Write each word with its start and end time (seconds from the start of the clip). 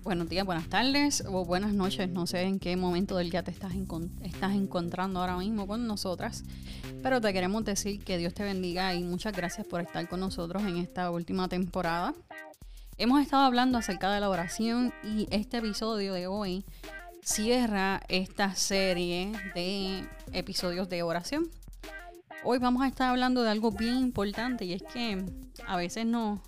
Buenos 0.00 0.28
días, 0.28 0.46
buenas 0.46 0.68
tardes 0.68 1.22
o 1.26 1.44
buenas 1.44 1.74
noches. 1.74 2.08
No 2.08 2.26
sé 2.26 2.42
en 2.42 2.58
qué 2.58 2.76
momento 2.76 3.16
del 3.16 3.30
día 3.30 3.42
te 3.42 3.50
estás, 3.50 3.72
estás 4.22 4.52
encontrando 4.52 5.20
ahora 5.20 5.36
mismo 5.36 5.66
con 5.66 5.86
nosotras. 5.86 6.44
Pero 7.02 7.20
te 7.20 7.32
queremos 7.32 7.64
decir 7.64 8.02
que 8.02 8.16
Dios 8.16 8.32
te 8.32 8.42
bendiga 8.42 8.94
y 8.94 9.04
muchas 9.04 9.34
gracias 9.34 9.66
por 9.66 9.80
estar 9.80 10.08
con 10.08 10.20
nosotros 10.20 10.62
en 10.62 10.78
esta 10.78 11.10
última 11.10 11.48
temporada. 11.48 12.14
Hemos 12.96 13.20
estado 13.20 13.44
hablando 13.44 13.78
acerca 13.78 14.12
de 14.12 14.20
la 14.20 14.30
oración 14.30 14.92
y 15.04 15.26
este 15.30 15.58
episodio 15.58 16.14
de 16.14 16.26
hoy 16.26 16.64
cierra 17.22 18.00
esta 18.08 18.54
serie 18.54 19.32
de 19.54 20.08
episodios 20.32 20.88
de 20.88 21.02
oración. 21.02 21.48
Hoy 22.44 22.58
vamos 22.58 22.82
a 22.82 22.88
estar 22.88 23.10
hablando 23.10 23.42
de 23.42 23.50
algo 23.50 23.70
bien 23.70 23.96
importante 23.96 24.64
y 24.64 24.72
es 24.72 24.82
que 24.82 25.24
a 25.66 25.76
veces 25.76 26.06
no 26.06 26.42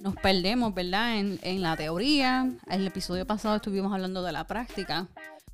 nos 0.00 0.14
perdemos, 0.16 0.74
¿verdad? 0.74 1.18
En, 1.18 1.38
en 1.42 1.62
la 1.62 1.76
teoría. 1.76 2.50
En 2.66 2.80
el 2.80 2.86
episodio 2.86 3.26
pasado 3.26 3.56
estuvimos 3.56 3.92
hablando 3.92 4.22
de 4.22 4.32
la 4.32 4.46
práctica. 4.46 5.08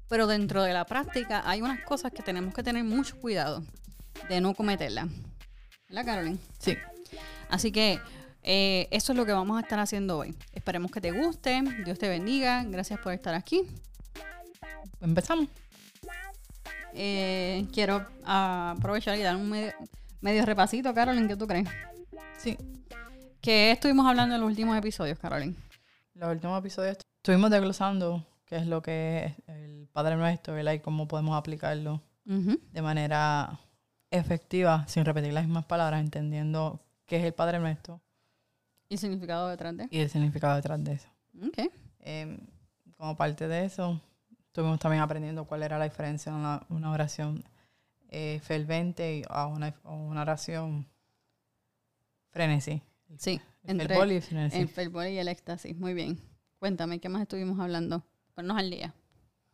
Pero 0.09 0.27
dentro 0.27 0.63
de 0.63 0.73
la 0.73 0.85
práctica 0.85 1.43
hay 1.49 1.63
unas 1.63 1.81
cosas 1.81 2.13
que 2.13 2.23
tenemos 2.23 2.55
que 2.55 2.63
tener 2.63 2.85
mucho 2.85 3.19
cuidado 3.21 3.63
de 4.29 4.41
no 4.41 4.55
cometerlas. 4.55 5.09
¿Verdad, 5.89 6.05
Carolyn? 6.05 6.39
Sí. 6.59 6.77
Así 7.49 7.73
que 7.73 8.01
eh, 8.43 8.89
eso 8.91 9.13
es 9.13 9.17
lo 9.17 9.25
que 9.25 9.33
vamos 9.33 9.57
a 9.57 9.61
estar 9.61 9.79
haciendo 9.79 10.19
hoy. 10.19 10.35
Esperemos 10.53 10.91
que 10.91 11.01
te 11.01 11.11
guste. 11.11 11.63
Dios 11.85 11.99
te 11.99 12.09
bendiga. 12.09 12.65
Gracias 12.65 13.01
por 13.01 13.13
estar 13.13 13.35
aquí. 13.35 13.63
Empezamos. 15.01 15.49
Eh, 16.93 17.67
quiero 17.73 18.07
aprovechar 18.25 19.19
y 19.19 19.23
dar 19.23 19.37
un 19.37 19.51
medio, 19.51 19.73
medio 20.21 20.47
repasito, 20.47 20.95
Carolyn, 20.95 21.27
¿qué 21.27 21.37
tú 21.37 21.47
crees? 21.47 21.69
Sí. 22.39 22.57
¿Qué 23.45 23.73
estuvimos 23.73 24.07
hablando 24.07 24.35
en 24.35 24.41
los 24.41 24.49
últimos 24.49 24.75
episodios, 24.75 25.19
Carolyn? 25.19 25.55
Los 26.15 26.33
últimos 26.33 26.59
episodios 26.59 26.97
estuvimos 27.19 27.51
desglosando 27.51 28.27
qué 28.47 28.57
es 28.57 28.67
lo 28.67 28.81
que 28.81 29.27
es 29.27 29.49
el 29.49 29.87
Padre 29.93 30.17
Nuestro, 30.17 30.55
¿verdad? 30.55 30.73
Y 30.73 30.81
cómo 30.81 31.07
podemos 31.07 31.37
aplicarlo 31.37 32.01
de 32.25 32.81
manera 32.81 33.61
efectiva, 34.11 34.89
sin 34.89 35.05
repetir 35.05 35.35
las 35.35 35.45
mismas 35.45 35.67
palabras, 35.67 36.01
entendiendo 36.01 36.81
qué 37.05 37.19
es 37.19 37.25
el 37.25 37.35
Padre 37.35 37.59
Nuestro. 37.59 38.01
¿Y 38.89 38.95
el 38.95 38.99
significado 38.99 39.51
detrás 39.51 39.77
de? 39.77 39.89
Y 39.91 39.99
el 39.99 40.09
significado 40.09 40.57
detrás 40.57 40.83
de 40.83 40.95
eso. 40.95 41.09
Ok. 41.47 41.71
Em, 41.99 42.39
como 42.97 43.15
parte 43.15 43.47
de 43.47 43.67
eso, 43.67 44.01
estuvimos 44.47 44.79
también 44.79 45.03
aprendiendo 45.03 45.45
cuál 45.45 45.65
era 45.65 45.77
la 45.77 45.85
diferencia 45.85 46.33
en 46.33 46.37
una 46.75 46.91
oración 46.91 47.45
eh, 48.09 48.41
fervente 48.43 49.19
y 49.19 49.23
a 49.29 49.49
una, 49.49 49.75
una 49.85 50.23
oración 50.23 50.87
frenesí. 52.31 52.81
Sí, 53.19 53.41
el 53.65 53.71
entre 53.71 53.95
y 53.95 54.17
el 54.61 54.69
fervor 54.69 55.07
y 55.07 55.19
el 55.19 55.29
éxtasis. 55.29 55.77
Muy 55.77 55.95
bien. 55.95 56.19
Cuéntame, 56.59 56.99
¿qué 56.99 57.09
más 57.09 57.23
estuvimos 57.23 57.59
hablando? 57.61 58.03
Ponnos 58.35 58.57
al 58.59 58.71
día. 58.71 58.93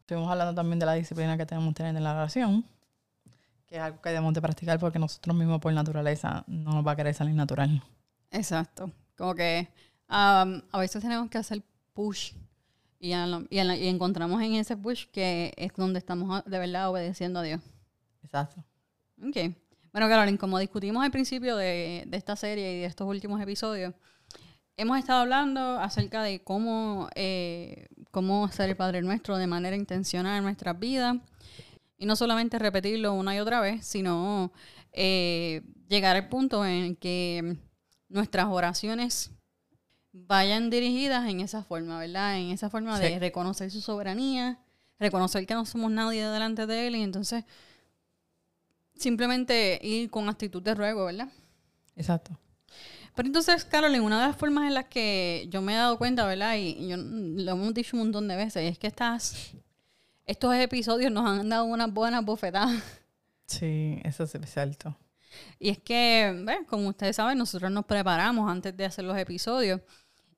Estuvimos 0.01 0.31
hablando 0.31 0.55
también 0.55 0.79
de 0.79 0.87
la 0.87 0.95
disciplina 0.95 1.37
que 1.37 1.47
tenemos 1.47 1.69
que 1.71 1.75
tener 1.79 1.97
en 1.97 2.03
la 2.05 2.13
oración, 2.15 2.65
que 3.67 3.77
es 3.77 3.81
algo 3.83 4.01
que 4.01 4.09
debemos 4.09 4.33
de 4.35 4.41
practicar 4.41 4.79
porque 4.79 4.99
nosotros 4.99 5.37
mismos 5.37 5.61
por 5.61 5.73
naturaleza 5.73 6.45
no 6.47 6.73
nos 6.73 6.87
va 6.87 6.93
a 6.93 6.97
querer 6.97 7.15
salir 7.15 7.35
natural. 7.35 7.83
Exacto. 8.31 8.91
Como 9.17 9.35
que 9.35 9.69
um, 10.09 10.63
a 10.73 10.79
veces 10.79 11.03
tenemos 11.03 11.29
que 11.31 11.39
hacer 11.39 11.63
push 11.93 12.33
y, 12.99 13.13
a 13.13 13.27
lo- 13.27 13.45
y, 13.51 13.63
la- 13.63 13.77
y 13.77 13.87
encontramos 13.89 14.41
en 14.43 14.55
ese 14.55 14.77
push 14.77 15.07
que 15.13 15.53
es 15.57 15.73
donde 15.77 15.99
estamos 15.99 16.45
de 16.45 16.59
verdad 16.59 16.91
obedeciendo 16.91 17.41
a 17.41 17.43
Dios. 17.43 17.61
Exacto. 18.23 18.65
Ok. 19.23 19.55
Bueno, 19.93 20.09
Carolyn, 20.09 20.37
como 20.37 20.59
discutimos 20.59 21.05
al 21.05 21.11
principio 21.11 21.57
de, 21.57 22.05
de 22.07 22.17
esta 22.17 22.37
serie 22.37 22.77
y 22.77 22.81
de 22.81 22.87
estos 22.87 23.07
últimos 23.09 23.41
episodios, 23.41 23.95
hemos 24.77 24.99
estado 24.99 25.21
hablando 25.21 25.79
acerca 25.79 26.23
de 26.23 26.43
cómo, 26.43 27.09
eh, 27.15 27.89
cómo 28.11 28.47
hacer 28.47 28.71
el 28.71 28.77
Padre 28.77 29.03
Nuestro 29.03 29.37
de 29.37 29.47
manera 29.47 29.77
intencional 29.77 30.39
en 30.39 30.45
nuestras 30.45 30.79
vidas. 30.79 31.17
Y 31.99 32.07
no 32.07 32.17
solamente 32.17 32.59
repetirlo 32.59 33.13
una 33.13 33.37
y 33.37 33.41
otra 33.41 33.61
vez, 33.61 33.85
sino 33.85 34.53
eh, 34.93 35.63
llegar 35.87 36.17
al 36.17 36.29
punto 36.29 36.65
en 36.65 36.97
que 36.97 37.59
nuestras 38.09 38.47
oraciones 38.47 39.33
vayan 40.13 40.71
dirigidas 40.71 41.29
en 41.29 41.41
esa 41.41 41.63
forma, 41.63 41.99
¿verdad? 41.99 42.39
En 42.39 42.51
esa 42.51 42.71
forma 42.71 42.99
de 42.99 43.19
reconocer 43.19 43.71
su 43.71 43.83
soberanía, 43.83 44.59
reconocer 44.99 45.47
que 45.47 45.53
no 45.53 45.67
somos 45.67 45.91
nadie 45.91 46.27
delante 46.27 46.67
de 46.67 46.87
Él 46.87 46.97
y 46.97 47.03
entonces 47.03 47.45
simplemente 49.01 49.79
ir 49.83 50.11
con 50.11 50.29
actitud 50.29 50.63
de 50.63 50.75
ruego, 50.75 51.07
¿verdad? 51.07 51.29
Exacto. 51.97 52.39
Pero 53.15 53.27
entonces, 53.27 53.65
Carolyn, 53.65 54.03
una 54.03 54.21
de 54.21 54.29
las 54.29 54.37
formas 54.37 54.67
en 54.67 54.75
las 54.75 54.87
que 54.87 55.47
yo 55.51 55.61
me 55.61 55.75
he 55.75 55.77
dado 55.77 55.99
cuenta, 55.99 56.27
¿verdad? 56.27 56.57
Y, 56.57 56.89
yo, 56.89 56.97
lo 56.97 57.53
hemos 57.53 57.75
dicho 57.75 57.97
un 57.97 58.05
montón 58.05 58.29
de 58.29 58.37
veces, 58.37 58.71
es 58.71 58.79
que 58.79 58.87
estas, 58.87 59.53
estos 60.25 60.55
episodios 60.55 61.11
nos 61.11 61.27
han 61.27 61.49
dado 61.49 61.65
unas 61.65 61.93
buenas 61.93 62.25
bofetadas. 62.25 62.83
Sí, 63.47 64.01
eso 64.05 64.23
es 64.23 64.33
cierto. 64.47 64.97
Y 65.59 65.71
es 65.71 65.79
que, 65.79 66.33
¿ves? 66.45 66.59
como 66.69 66.89
ustedes 66.89 67.17
saben, 67.17 67.37
nosotros 67.37 67.71
nos 67.71 67.85
preparamos 67.85 68.49
antes 68.49 68.77
de 68.77 68.85
hacer 68.85 69.05
los 69.05 69.19
episodios. 69.19 69.81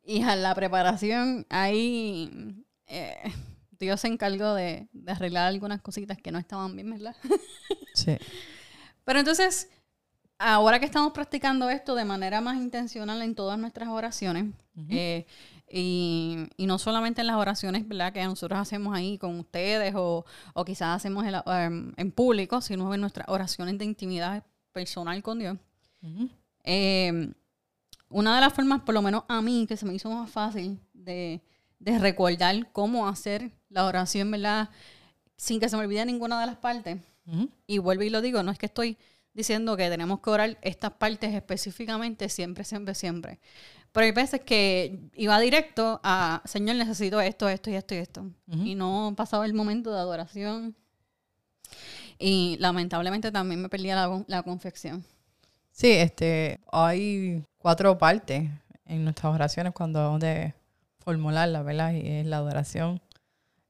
Y 0.05 0.23
a 0.23 0.35
la 0.35 0.55
preparación, 0.55 1.47
ahí 1.51 2.65
eh, 2.87 3.33
Dios 3.83 4.01
se 4.01 4.09
encargó 4.09 4.55
de, 4.55 4.89
de 4.93 5.13
arreglar 5.13 5.49
algunas 5.49 5.83
cositas 5.83 6.17
que 6.17 6.31
no 6.31 6.39
estaban 6.39 6.75
bien, 6.75 6.91
¿verdad? 6.91 7.17
Sí. 7.95 8.17
Pero 9.05 9.19
entonces, 9.19 9.69
ahora 10.39 10.81
que 10.81 10.87
estamos 10.87 11.13
practicando 11.13 11.69
esto 11.69 11.95
de 11.95 12.07
manera 12.07 12.41
más 12.41 12.57
intencional 12.57 13.21
en 13.21 13.35
todas 13.35 13.59
nuestras 13.59 13.91
oraciones, 13.91 14.47
eh, 14.89 15.27
y, 15.71 16.49
y 16.57 16.67
no 16.67 16.79
solamente 16.79 17.21
en 17.21 17.27
las 17.27 17.37
oraciones 17.37 17.87
¿verdad? 17.87 18.13
que 18.15 18.25
nosotros 18.25 18.59
hacemos 18.59 18.95
ahí 18.95 19.19
con 19.19 19.39
ustedes 19.39 19.95
o, 19.95 20.25
o 20.55 20.65
quizás 20.65 20.97
hacemos 20.97 21.27
em, 21.27 21.93
en 21.97 22.13
público, 22.13 22.63
sino 22.63 22.95
en 22.95 23.01
nuestras 23.03 23.29
oraciones 23.29 23.77
de 23.77 23.85
intimidad 23.85 24.45
personal 24.73 25.23
con 25.23 25.39
Dios. 25.39 25.59
Eh, 26.65 27.33
una 28.09 28.35
de 28.35 28.41
las 28.41 28.53
formas, 28.53 28.83
por 28.83 28.95
lo 28.95 29.03
menos 29.03 29.25
a 29.29 29.43
mí, 29.43 29.67
que 29.67 29.77
se 29.77 29.85
me 29.85 29.95
hizo 29.95 30.11
más 30.11 30.31
fácil 30.31 30.79
de, 30.93 31.43
de 31.83 31.99
recordar 31.99 32.71
cómo 32.73 33.09
hacer 33.09 33.51
la 33.69 33.85
oración, 33.85 34.31
¿verdad? 34.31 34.71
Sin 35.37 35.59
que 35.59 35.69
se 35.69 35.77
me 35.77 35.83
olvide 35.83 36.05
ninguna 36.07 36.41
de 36.41 36.47
las 36.47 36.57
partes. 36.57 36.99
Y 37.67 37.79
vuelvo 37.79 38.03
y 38.03 38.11
lo 38.11 38.21
digo, 38.21 38.43
no 38.43 38.51
es 38.51 38.59
que 38.59 38.67
estoy 38.67 38.99
diciendo 39.35 39.77
que 39.77 39.89
tenemos 39.89 40.21
que 40.21 40.31
orar 40.31 40.59
estas 40.63 40.93
partes 40.93 41.35
específicamente 41.35 42.29
siempre, 42.29 42.65
siempre, 42.65 42.95
siempre. 42.95 43.41
Pero 43.93 44.07
hay 44.07 44.13
veces 44.13 44.41
que 44.41 45.11
iba 45.15 45.39
directo 45.39 46.01
a, 46.03 46.43
Señor, 46.45 46.77
necesito 46.77 47.21
esto, 47.21 47.49
esto 47.49 47.71
y 47.71 47.75
esto 47.75 47.95
y 47.95 47.99
esto. 47.99 48.31
Y 48.47 48.75
no 48.75 49.15
pasaba 49.17 49.45
el 49.45 49.55
momento 49.55 49.93
de 49.93 49.99
adoración. 49.99 50.77
Y 52.19 52.57
lamentablemente 52.61 53.33
también 53.33 53.61
me 53.61 53.69
perdía 53.69 53.97
la, 53.97 54.25
la 54.29 54.43
confección. 54.43 55.05
Sí, 55.73 55.91
este, 55.91 56.61
hay 56.71 57.45
cuatro 57.59 57.99
partes 57.99 58.49
en 58.85 59.05
nuestras 59.05 59.35
oraciones 59.35 59.73
cuando 59.73 60.19
de 60.19 60.55
formularlas, 61.03 61.65
¿verdad? 61.65 61.93
Y 61.93 62.07
es 62.07 62.27
la 62.27 62.39
adoración, 62.39 63.01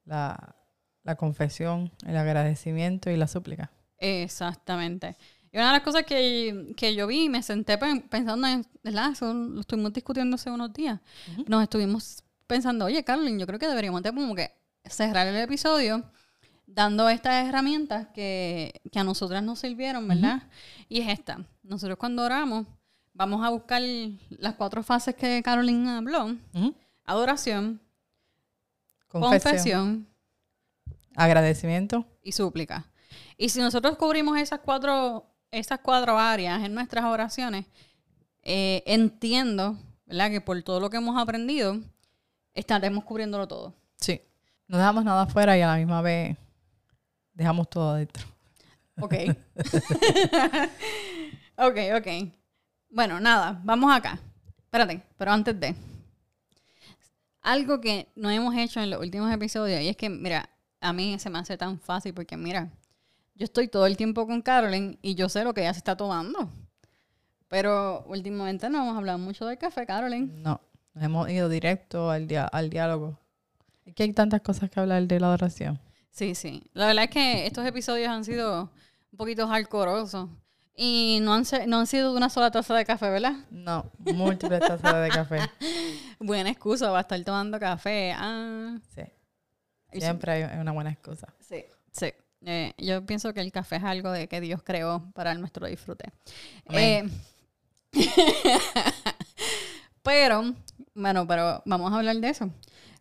la, 0.04 0.56
la 1.02 1.16
confesión, 1.16 1.90
el 2.06 2.16
agradecimiento 2.16 3.10
y 3.10 3.16
la 3.16 3.26
súplica. 3.26 3.70
Exactamente. 3.98 5.16
Y 5.52 5.56
una 5.58 5.66
de 5.66 5.72
las 5.72 5.82
cosas 5.82 6.04
que, 6.04 6.72
que 6.76 6.94
yo 6.94 7.06
vi, 7.06 7.28
me 7.28 7.42
senté 7.42 7.76
pen- 7.78 8.02
pensando 8.08 8.46
en, 8.46 8.66
¿verdad? 8.82 9.12
Eso 9.12 9.32
lo 9.34 9.60
estuvimos 9.60 9.92
discutiendo 9.92 10.36
hace 10.36 10.50
unos 10.50 10.72
días. 10.72 10.98
Ujú. 11.32 11.44
Nos 11.48 11.62
estuvimos 11.62 12.22
pensando, 12.46 12.86
oye, 12.86 13.04
Carolyn, 13.04 13.38
yo 13.38 13.46
creo 13.46 13.58
que 13.58 13.68
deberíamos 13.68 14.02
de 14.02 14.12
como 14.12 14.34
que 14.34 14.50
cerrar 14.84 15.26
el 15.26 15.36
episodio 15.36 16.04
dando 16.66 17.08
estas 17.10 17.46
herramientas 17.46 18.08
que, 18.14 18.80
que 18.90 18.98
a 18.98 19.04
nosotras 19.04 19.42
nos 19.42 19.58
sirvieron, 19.58 20.08
¿verdad? 20.08 20.44
Y 20.88 21.00
es 21.00 21.08
esta. 21.08 21.44
Nosotros 21.62 21.98
cuando 21.98 22.22
oramos, 22.24 22.66
vamos 23.12 23.44
a 23.44 23.50
buscar 23.50 23.82
las 24.30 24.54
cuatro 24.54 24.82
fases 24.82 25.14
que 25.14 25.42
Carolyn 25.42 25.86
habló. 25.86 26.34
Ujú. 26.54 26.74
Adoración, 27.04 27.80
Confesión, 29.08 29.42
confesión 29.42 30.08
agradecimiento. 31.14 32.06
y 32.22 32.32
súplica. 32.32 32.86
Y 33.36 33.48
si 33.48 33.60
nosotros 33.60 33.96
cubrimos 33.96 34.38
esas 34.38 34.60
cuatro, 34.60 35.26
esas 35.50 35.80
cuatro 35.80 36.18
áreas 36.18 36.62
en 36.62 36.74
nuestras 36.74 37.04
oraciones, 37.04 37.66
eh, 38.42 38.82
entiendo, 38.86 39.76
¿verdad? 40.06 40.30
Que 40.30 40.40
por 40.40 40.60
todo 40.62 40.80
lo 40.80 40.90
que 40.90 40.96
hemos 40.96 41.20
aprendido, 41.20 41.78
estaremos 42.54 43.04
cubriéndolo 43.04 43.46
todo. 43.46 43.74
Sí. 43.96 44.20
No 44.68 44.78
dejamos 44.78 45.04
nada 45.04 45.22
afuera 45.22 45.56
y 45.58 45.62
a 45.62 45.66
la 45.66 45.76
misma 45.76 46.00
vez 46.00 46.36
dejamos 47.34 47.68
todo 47.68 47.90
adentro. 47.90 48.26
Ok. 49.00 49.14
ok, 51.56 51.76
ok. 51.96 52.08
Bueno, 52.88 53.20
nada, 53.20 53.60
vamos 53.64 53.94
acá. 53.94 54.18
Espérate, 54.64 55.02
pero 55.16 55.32
antes 55.32 55.58
de. 55.58 55.74
Algo 57.42 57.80
que 57.80 58.08
no 58.14 58.30
hemos 58.30 58.54
hecho 58.56 58.80
en 58.80 58.90
los 58.90 59.00
últimos 59.00 59.32
episodios, 59.32 59.80
y 59.82 59.88
es 59.88 59.96
que, 59.96 60.08
mira, 60.08 60.48
a 60.80 60.92
mí 60.92 61.18
se 61.18 61.28
me 61.30 61.38
hace 61.38 61.56
tan 61.56 61.78
fácil 61.78 62.14
porque, 62.14 62.36
mira, 62.36 62.70
yo 63.34 63.44
estoy 63.44 63.68
todo 63.68 63.86
el 63.86 63.96
tiempo 63.96 64.26
con 64.26 64.42
Carolyn 64.42 64.98
y 65.02 65.14
yo 65.14 65.28
sé 65.28 65.42
lo 65.44 65.52
que 65.54 65.62
ella 65.62 65.72
se 65.74 65.78
está 65.78 65.96
tomando. 65.96 66.48
Pero 67.48 68.04
últimamente 68.06 68.68
no 68.70 68.82
hemos 68.82 68.96
hablado 68.96 69.18
mucho 69.18 69.44
del 69.46 69.58
café, 69.58 69.84
Carolyn. 69.86 70.42
No, 70.42 70.60
nos 70.94 71.04
hemos 71.04 71.28
ido 71.30 71.48
directo 71.48 72.10
al, 72.10 72.26
dia- 72.26 72.46
al 72.46 72.70
diálogo 72.70 73.18
Es 73.84 73.94
que 73.94 74.04
hay 74.04 74.12
tantas 74.12 74.40
cosas 74.40 74.70
que 74.70 74.80
hablar 74.80 75.02
de 75.06 75.20
la 75.20 75.26
adoración. 75.26 75.78
Sí, 76.10 76.34
sí. 76.34 76.62
La 76.74 76.86
verdad 76.86 77.04
es 77.04 77.10
que 77.10 77.46
estos 77.46 77.66
episodios 77.66 78.08
han 78.08 78.24
sido 78.24 78.70
un 79.10 79.16
poquito 79.18 79.46
hardcoreosos. 79.48 80.28
Y 80.74 81.18
no 81.22 81.34
han, 81.34 81.44
no 81.66 81.80
han 81.80 81.86
sido 81.86 82.14
una 82.14 82.30
sola 82.30 82.50
taza 82.50 82.74
de 82.74 82.84
café, 82.84 83.10
¿verdad? 83.10 83.34
No, 83.50 83.90
múltiples 83.98 84.60
tazas 84.60 85.02
de 85.02 85.08
café. 85.10 85.38
buena 86.18 86.50
excusa 86.50 86.88
para 86.88 87.00
estar 87.00 87.22
tomando 87.24 87.60
café. 87.60 88.14
Ah. 88.16 88.78
Sí. 88.94 89.02
Siempre 90.00 90.32
hay 90.32 90.58
una 90.58 90.72
buena 90.72 90.90
excusa. 90.90 91.32
Sí, 91.40 91.64
sí. 91.90 92.12
Eh, 92.44 92.72
yo 92.78 93.04
pienso 93.04 93.32
que 93.32 93.40
el 93.40 93.52
café 93.52 93.76
es 93.76 93.84
algo 93.84 94.10
de 94.10 94.28
que 94.28 94.40
Dios 94.40 94.62
creó 94.62 95.10
para 95.14 95.34
nuestro 95.34 95.66
disfrute. 95.66 96.10
Eh, 96.70 97.08
pero, 100.02 100.54
bueno, 100.94 101.26
pero 101.26 101.62
vamos 101.66 101.92
a 101.92 101.98
hablar 101.98 102.16
de 102.16 102.28
eso. 102.30 102.50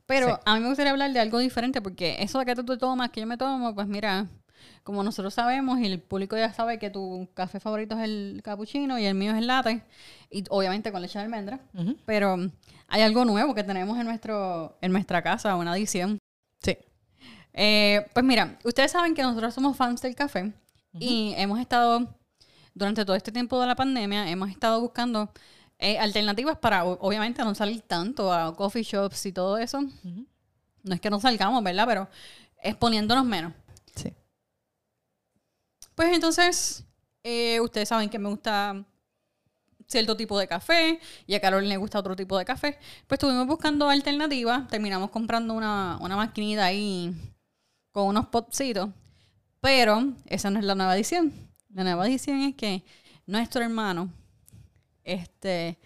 Pero 0.06 0.39
a 0.45 0.56
mí 0.56 0.59
me 0.59 0.67
gustaría 0.67 0.91
hablar 0.91 1.13
de 1.13 1.21
algo 1.21 1.39
diferente 1.39 1.81
porque 1.81 2.17
eso 2.19 2.39
de 2.39 2.45
que 2.45 2.56
tú 2.56 2.65
te 2.65 2.77
tomas, 2.77 3.12
que 3.12 3.21
yo 3.21 3.27
me 3.27 3.38
tomo, 3.38 3.74
pues 3.74 3.88
mira, 3.88 4.27
como 4.83 5.03
nosotros 5.03 5.33
sabemos 5.33 5.79
y 5.79 5.87
el 5.87 5.99
público 5.99 6.37
ya 6.37 6.53
sabe 6.53 6.79
que 6.79 6.89
tu 6.89 7.27
café 7.33 7.59
favorito 7.59 7.95
es 7.95 8.03
el 8.03 8.41
cappuccino 8.43 8.97
y 8.97 9.05
el 9.05 9.15
mío 9.15 9.31
es 9.31 9.37
el 9.37 9.47
latte, 9.47 9.83
y 10.29 10.43
obviamente 10.49 10.91
con 10.91 11.01
leche 11.01 11.19
de 11.19 11.25
almendra, 11.25 11.59
pero 12.05 12.37
hay 12.87 13.01
algo 13.01 13.25
nuevo 13.25 13.53
que 13.55 13.63
tenemos 13.63 13.97
en, 13.97 14.05
nuestro, 14.05 14.77
en 14.81 14.91
nuestra 14.91 15.21
casa, 15.21 15.55
una 15.55 15.73
adición. 15.73 16.17
Sí. 16.61 16.77
Eh, 17.53 18.05
pues 18.13 18.25
mira, 18.25 18.57
ustedes 18.63 18.91
saben 18.91 19.13
que 19.13 19.21
nosotros 19.23 19.53
somos 19.53 19.75
fans 19.77 20.01
del 20.01 20.15
café 20.15 20.53
y 20.93 21.33
hemos 21.37 21.59
estado, 21.59 22.07
durante 22.73 23.05
todo 23.05 23.15
este 23.15 23.31
tiempo 23.31 23.59
de 23.61 23.67
la 23.67 23.75
pandemia, 23.75 24.29
hemos 24.29 24.49
estado 24.49 24.81
buscando 24.81 25.31
eh, 25.79 25.97
alternativas 25.97 26.57
para, 26.57 26.85
obviamente, 26.85 27.43
no 27.43 27.55
salir 27.55 27.81
tanto 27.81 28.31
a 28.31 28.55
coffee 28.55 28.83
shops 28.83 29.25
y 29.25 29.31
todo 29.31 29.57
eso. 29.57 29.81
No 30.83 30.93
es 30.93 31.01
que 31.01 31.09
no 31.09 31.19
salgamos, 31.19 31.63
¿verdad? 31.63 31.85
Pero 31.87 32.09
exponiéndonos 32.61 33.25
menos. 33.25 33.53
Pues 36.01 36.15
entonces, 36.15 36.83
eh, 37.21 37.59
ustedes 37.59 37.88
saben 37.88 38.09
que 38.09 38.18
me 38.18 38.27
gusta 38.27 38.83
cierto 39.86 40.18
tipo 40.18 40.39
de 40.39 40.48
café 40.48 41.00
y 41.27 41.36
a 41.36 41.39
Carol 41.39 41.69
le 41.69 41.77
gusta 41.77 42.00
otro 42.00 42.15
tipo 42.15 42.39
de 42.39 42.44
café. 42.44 42.80
Pues 43.06 43.19
estuvimos 43.19 43.45
buscando 43.45 43.88
alternativas, 43.88 44.68
terminamos 44.68 45.12
comprando 45.12 45.53
una, 45.53 46.00
una 46.01 46.15
maquinita 46.15 46.65
ahí 46.65 47.13
con 47.92 48.07
unos 48.07 48.25
potcitos, 48.30 48.89
pero 49.59 50.12
esa 50.25 50.50
no 50.50 50.57
es 50.57 50.65
la 50.65 50.74
nueva 50.74 50.95
edición. 50.95 51.33
La 51.69 51.83
nueva 51.83 52.07
edición 52.07 52.42
es 52.42 52.56
que 52.56 52.83
nuestro 53.27 53.62
hermano 53.62 54.12
este, 55.03 55.77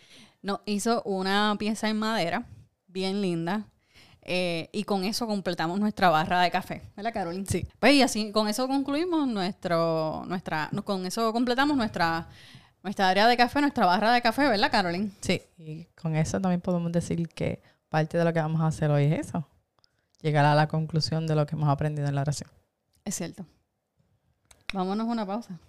nos 0.42 0.62
hizo 0.66 1.04
una 1.04 1.58
pieza 1.60 1.90
en 1.90 2.00
madera 2.00 2.48
bien 2.88 3.22
linda. 3.22 3.68
Eh, 4.27 4.69
y 4.72 4.86
con 4.86 5.04
eso 5.04 5.27
completamos 5.27 5.80
nuestra 5.80 6.10
barra 6.10 6.42
de 6.42 6.50
café, 6.50 6.81
¿verdad, 6.98 7.13
Carolina? 7.13 7.45
Sí. 7.48 7.68
Pues 7.77 7.94
y 7.94 8.01
así, 8.01 8.31
con 8.31 8.48
eso 8.48 8.68
concluimos 8.68 9.27
nuestro, 9.27 10.24
nuestra, 10.27 10.72
con 10.83 11.06
eso 11.06 11.31
completamos 11.31 11.77
nuestra, 11.77 12.27
nuestra 12.81 13.07
área 13.07 13.27
de 13.27 13.38
café, 13.38 13.62
nuestra 13.62 13.86
barra 13.86 14.12
de 14.13 14.24
café, 14.24 14.50
¿verdad, 14.50 14.72
Carolina? 14.72 15.12
Sí, 15.22 15.44
y 15.60 15.86
con 15.94 16.16
eso 16.16 16.42
también 16.42 16.60
podemos 16.60 16.92
decir 16.92 17.30
que 17.30 17.62
parte 17.88 18.18
de 18.18 18.25
lo 18.25 18.33
que 18.33 18.39
vamos 18.39 18.62
a 18.62 18.68
hacer 18.68 18.89
hoy 18.89 19.04
es 19.04 19.27
eso, 19.27 19.48
llegar 20.22 20.44
a 20.44 20.56
la 20.56 20.68
conclusión 20.68 21.28
de 21.28 21.36
lo 21.36 21.45
que 21.45 21.56
hemos 21.56 21.69
aprendido 21.69 22.07
en 22.07 22.16
la 22.16 22.21
oración. 22.21 22.50
Es 23.04 23.13
cierto. 23.13 23.45
Vámonos 24.74 25.07
a 25.07 25.12
una 25.12 25.25
pausa. 25.28 25.60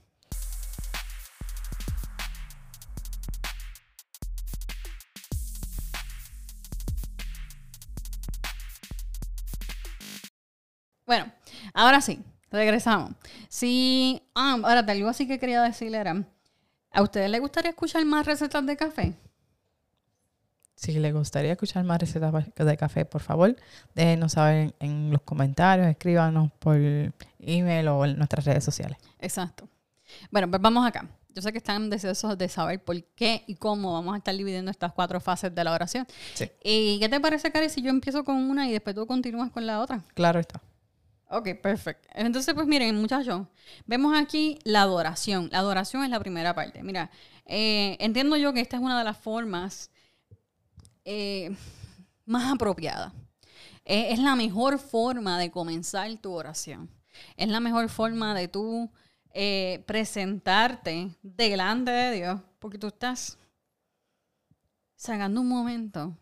Bueno, 11.06 11.32
ahora 11.72 12.00
sí, 12.00 12.20
regresamos. 12.50 13.12
Sí, 13.48 14.22
ah, 14.34 14.58
ahora 14.62 14.80
algo 14.80 15.08
así 15.08 15.26
que 15.26 15.38
quería 15.38 15.62
decirle 15.62 15.98
era, 15.98 16.24
¿a 16.90 17.02
ustedes 17.02 17.30
les 17.30 17.40
gustaría 17.40 17.70
escuchar 17.70 18.04
más 18.04 18.26
recetas 18.26 18.66
de 18.66 18.76
café? 18.76 19.14
Si 20.74 20.92
les 20.92 21.14
gustaría 21.14 21.52
escuchar 21.52 21.84
más 21.84 22.00
recetas 22.00 22.32
de 22.54 22.76
café, 22.76 23.06
por 23.06 23.22
favor, 23.22 23.56
déjenos 23.94 24.32
saber 24.32 24.74
en, 24.80 25.10
los 25.10 25.22
comentarios, 25.22 25.86
escríbanos 25.86 26.50
por 26.58 26.76
email 27.38 27.88
o 27.88 28.04
en 28.04 28.18
nuestras 28.18 28.44
redes 28.44 28.64
sociales. 28.64 28.98
Exacto. 29.18 29.68
Bueno, 30.30 30.50
pues 30.50 30.60
vamos 30.60 30.86
acá. 30.86 31.08
Yo 31.34 31.40
sé 31.40 31.52
que 31.52 31.58
están 31.58 31.88
deseosos 31.88 32.36
de 32.36 32.48
saber 32.48 32.82
por 32.82 33.02
qué 33.14 33.44
y 33.46 33.54
cómo 33.54 33.92
vamos 33.92 34.14
a 34.14 34.18
estar 34.18 34.34
dividiendo 34.34 34.70
estas 34.70 34.92
cuatro 34.92 35.20
fases 35.20 35.54
de 35.54 35.64
la 35.64 35.72
oración. 35.72 36.06
Sí. 36.34 36.50
¿Y 36.62 36.98
qué 36.98 37.08
te 37.08 37.20
parece, 37.20 37.50
Cari, 37.50 37.68
si 37.68 37.80
yo 37.80 37.90
empiezo 37.90 38.24
con 38.24 38.36
una 38.36 38.68
y 38.68 38.72
después 38.72 38.96
tú 38.96 39.06
continúas 39.06 39.50
con 39.50 39.66
la 39.66 39.80
otra? 39.80 40.02
Claro 40.14 40.40
está. 40.40 40.60
Ok, 41.28 41.48
perfecto. 41.60 42.08
Entonces, 42.14 42.54
pues 42.54 42.66
miren, 42.68 42.94
muchachos, 43.00 43.46
vemos 43.84 44.16
aquí 44.16 44.60
la 44.62 44.82
adoración. 44.82 45.48
La 45.50 45.58
adoración 45.58 46.04
es 46.04 46.10
la 46.10 46.20
primera 46.20 46.54
parte. 46.54 46.82
Mira, 46.84 47.10
eh, 47.44 47.96
entiendo 47.98 48.36
yo 48.36 48.52
que 48.52 48.60
esta 48.60 48.76
es 48.76 48.82
una 48.82 48.96
de 48.96 49.04
las 49.04 49.16
formas 49.16 49.90
eh, 51.04 51.54
más 52.24 52.52
apropiada. 52.52 53.12
Eh, 53.84 54.12
es 54.12 54.20
la 54.20 54.36
mejor 54.36 54.78
forma 54.78 55.38
de 55.38 55.50
comenzar 55.50 56.16
tu 56.18 56.32
oración. 56.32 56.88
Es 57.36 57.48
la 57.48 57.60
mejor 57.60 57.88
forma 57.88 58.34
de 58.34 58.48
tú 58.48 58.90
presentarte 59.84 61.10
delante 61.22 61.90
de 61.90 62.16
Dios, 62.16 62.40
porque 62.58 62.78
tú 62.78 62.86
estás 62.86 63.36
sacando 64.94 65.42
un 65.42 65.48
momento 65.48 66.16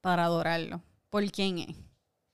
para 0.00 0.24
adorarlo 0.24 0.80
por 1.10 1.28
quién 1.32 1.58
es 1.58 1.85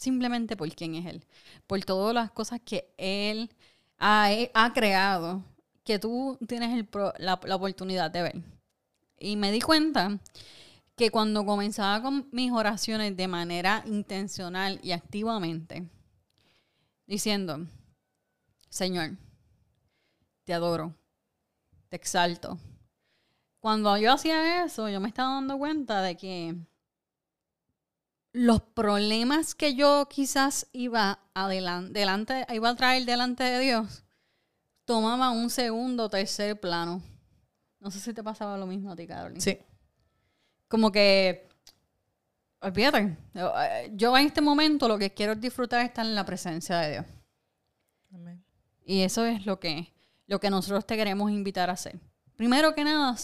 simplemente 0.02 0.56
por 0.56 0.68
quién 0.74 0.96
es 0.96 1.06
Él, 1.06 1.24
por 1.66 1.82
todas 1.84 2.14
las 2.14 2.30
cosas 2.30 2.60
que 2.64 2.92
Él 2.98 3.50
ha, 3.98 4.72
creado, 4.74 5.44
que 5.84 5.98
tú 5.98 6.38
tienes 6.48 6.86
la, 7.18 7.34
oportunidad 7.34 8.10
de 8.10 8.22
ver. 8.22 8.42
Y 9.18 9.36
me 9.36 9.52
di 9.52 9.60
cuenta 9.60 10.18
que 10.96 11.10
cuando 11.10 11.46
comenzaba 11.46 12.02
con 12.02 12.28
mis 12.32 12.50
oraciones 12.50 13.16
de 13.16 13.28
manera 13.28 13.84
intencional 13.86 14.80
y 14.82 14.90
activamente, 14.90 15.88
diciendo, 17.06 17.66
Señor, 18.68 19.16
te 20.44 20.52
adoro, 20.52 20.94
te 21.88 21.96
exalto. 21.96 22.58
Cuando 23.60 23.96
yo 23.96 24.12
hacía 24.12 24.64
eso, 24.64 24.88
yo 24.88 25.00
me 25.00 25.06
estaba 25.06 25.34
dando 25.34 25.56
cuenta 25.56 26.02
de 26.02 26.16
que 26.16 26.56
los 28.32 28.62
problemas 28.62 29.54
que 29.54 29.74
yo 29.74 30.08
quizás 30.08 30.66
iba 30.72 31.20
adelante, 31.34 32.04
iba 32.52 32.68
a 32.68 32.76
traer 32.76 33.04
delante 33.04 33.44
de 33.44 33.58
Dios, 33.60 34.04
tomaba 34.84 35.30
un 35.30 35.50
segundo 35.50 36.08
tercer 36.08 36.58
plano. 36.58 37.02
No 37.78 37.90
sé 37.90 38.00
si 38.00 38.14
te 38.14 38.22
pasaba 38.22 38.56
lo 38.56 38.66
mismo 38.66 38.92
a 38.92 38.96
ti, 38.96 39.06
Carolina. 39.06 39.40
Sí. 39.40 39.58
Como 40.68 40.90
que, 40.90 41.48
olvídate, 42.60 43.16
yo 43.92 44.16
en 44.16 44.26
este 44.26 44.40
momento 44.40 44.88
lo 44.88 44.98
que 44.98 45.12
quiero 45.12 45.34
disfrutar 45.34 45.80
es 45.80 45.88
estar 45.88 46.06
en 46.06 46.14
la 46.14 46.24
presencia 46.24 46.78
de 46.78 46.92
Dios. 46.92 47.06
Amén. 48.14 48.42
Y 48.84 49.02
eso 49.02 49.24
es 49.26 49.44
lo 49.44 49.60
que, 49.60 49.92
lo 50.26 50.40
que 50.40 50.48
nosotros 50.48 50.86
te 50.86 50.96
queremos 50.96 51.30
invitar 51.30 51.68
a 51.68 51.74
hacer. 51.74 52.00
Primero 52.36 52.74
que 52.74 52.84
nada, 52.84 53.14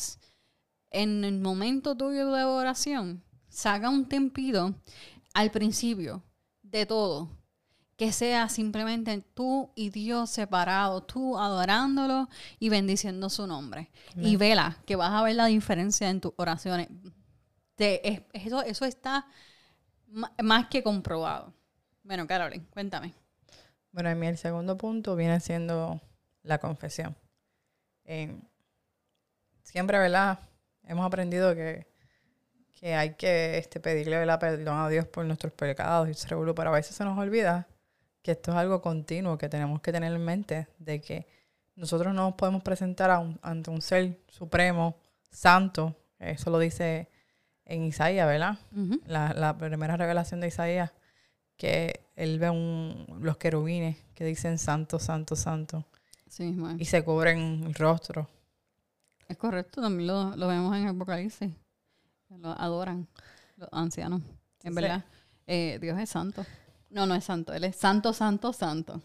en 0.90 1.24
el 1.24 1.40
momento 1.40 1.96
tuyo 1.96 2.30
de 2.32 2.44
oración, 2.44 3.22
saca 3.58 3.90
un 3.90 4.08
tempito 4.08 4.72
al 5.34 5.50
principio 5.50 6.22
de 6.62 6.86
todo. 6.86 7.28
Que 7.96 8.12
sea 8.12 8.48
simplemente 8.48 9.24
tú 9.34 9.72
y 9.74 9.90
Dios 9.90 10.30
separados, 10.30 11.08
tú 11.08 11.36
adorándolo 11.36 12.28
y 12.60 12.68
bendiciendo 12.68 13.28
su 13.28 13.48
nombre. 13.48 13.90
Y 14.14 14.36
vela, 14.36 14.78
que 14.86 14.94
vas 14.94 15.10
a 15.10 15.24
ver 15.24 15.34
la 15.34 15.46
diferencia 15.46 16.08
en 16.08 16.20
tus 16.20 16.32
oraciones. 16.36 16.88
eso, 17.76 18.62
eso 18.62 18.84
está 18.84 19.26
más 20.40 20.68
que 20.68 20.84
comprobado. 20.84 21.52
Bueno, 22.04 22.24
Carolyn, 22.28 22.64
cuéntame. 22.70 23.12
Bueno, 23.90 24.10
en 24.10 24.18
mí 24.20 24.28
el 24.28 24.38
segundo 24.38 24.78
punto 24.78 25.16
viene 25.16 25.40
siendo 25.40 26.00
la 26.44 26.58
confesión. 26.58 27.16
siempre, 29.64 29.98
¿verdad? 29.98 30.38
Hemos 30.84 31.04
aprendido 31.04 31.52
que 31.56 31.87
que 32.78 32.94
hay 32.94 33.14
que 33.14 33.58
este, 33.58 33.80
pedirle 33.80 34.24
la 34.24 34.38
perdón 34.38 34.78
a 34.78 34.88
Dios 34.88 35.06
por 35.06 35.24
nuestros 35.24 35.52
pecados 35.52 36.08
y 36.08 36.14
seguro, 36.14 36.54
pero 36.54 36.70
a 36.70 36.74
veces 36.74 36.94
se 36.94 37.04
nos 37.04 37.18
olvida 37.18 37.66
que 38.22 38.32
esto 38.32 38.52
es 38.52 38.56
algo 38.56 38.80
continuo 38.80 39.36
que 39.36 39.48
tenemos 39.48 39.80
que 39.80 39.90
tener 39.90 40.12
en 40.12 40.24
mente, 40.24 40.68
de 40.78 41.00
que 41.00 41.26
nosotros 41.74 42.14
no 42.14 42.22
nos 42.22 42.34
podemos 42.34 42.62
presentar 42.62 43.10
ante 43.42 43.70
un 43.70 43.82
ser 43.82 44.20
supremo, 44.28 44.96
santo, 45.30 45.96
eso 46.20 46.50
lo 46.50 46.58
dice 46.58 47.08
en 47.64 47.82
Isaías, 47.82 48.26
¿verdad? 48.26 48.58
la, 49.06 49.56
primera 49.58 49.96
revelación 49.96 50.40
de 50.40 50.48
Isaías, 50.48 50.92
que 51.56 52.04
él 52.14 52.38
ve 52.38 52.50
un, 52.50 53.18
los 53.20 53.38
querubines 53.38 53.96
que 54.14 54.24
dicen 54.24 54.58
santo, 54.58 55.00
santo, 55.00 55.34
santo. 55.34 55.84
y 56.78 56.84
se 56.84 57.02
cubren 57.02 57.64
el 57.64 57.74
rostro. 57.74 58.28
Es 59.28 59.36
correcto, 59.36 59.82
también 59.82 60.06
lo, 60.06 60.36
lo 60.36 60.46
vemos 60.46 60.76
en 60.76 60.86
Apocalipsis 60.86 61.50
lo 62.30 62.50
adoran 62.50 63.08
los 63.56 63.68
ancianos, 63.72 64.22
en 64.62 64.74
verdad. 64.74 65.04
Eh, 65.46 65.78
Dios 65.80 65.98
es 65.98 66.10
santo. 66.10 66.44
No, 66.90 67.06
no 67.06 67.14
es 67.14 67.24
santo. 67.24 67.52
Él 67.52 67.64
es 67.64 67.76
santo, 67.76 68.12
santo, 68.12 68.52
santo. 68.52 69.02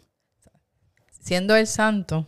Siendo 1.09 1.55
el 1.55 1.67
santo, 1.67 2.27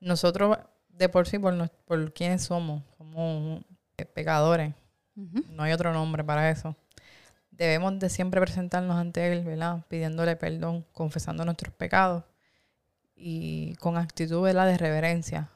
nosotros 0.00 0.58
de 0.88 1.08
por 1.08 1.26
sí, 1.26 1.38
por, 1.38 1.70
por 1.84 2.12
quiénes 2.12 2.42
somos, 2.42 2.82
somos 2.96 3.62
pecadores. 4.14 4.74
No 5.14 5.62
hay 5.62 5.72
otro 5.72 5.92
nombre 5.92 6.24
para 6.24 6.50
eso. 6.50 6.74
Debemos 7.50 7.98
de 7.98 8.08
siempre 8.08 8.40
presentarnos 8.40 8.96
ante 8.96 9.30
Él, 9.30 9.44
¿verdad? 9.44 9.84
Pidiéndole 9.88 10.36
perdón, 10.36 10.86
confesando 10.92 11.44
nuestros 11.44 11.74
pecados 11.74 12.24
y 13.14 13.74
con 13.76 13.98
actitud, 13.98 14.40
¿verdad? 14.40 14.66
De 14.66 14.78
reverencia. 14.78 15.50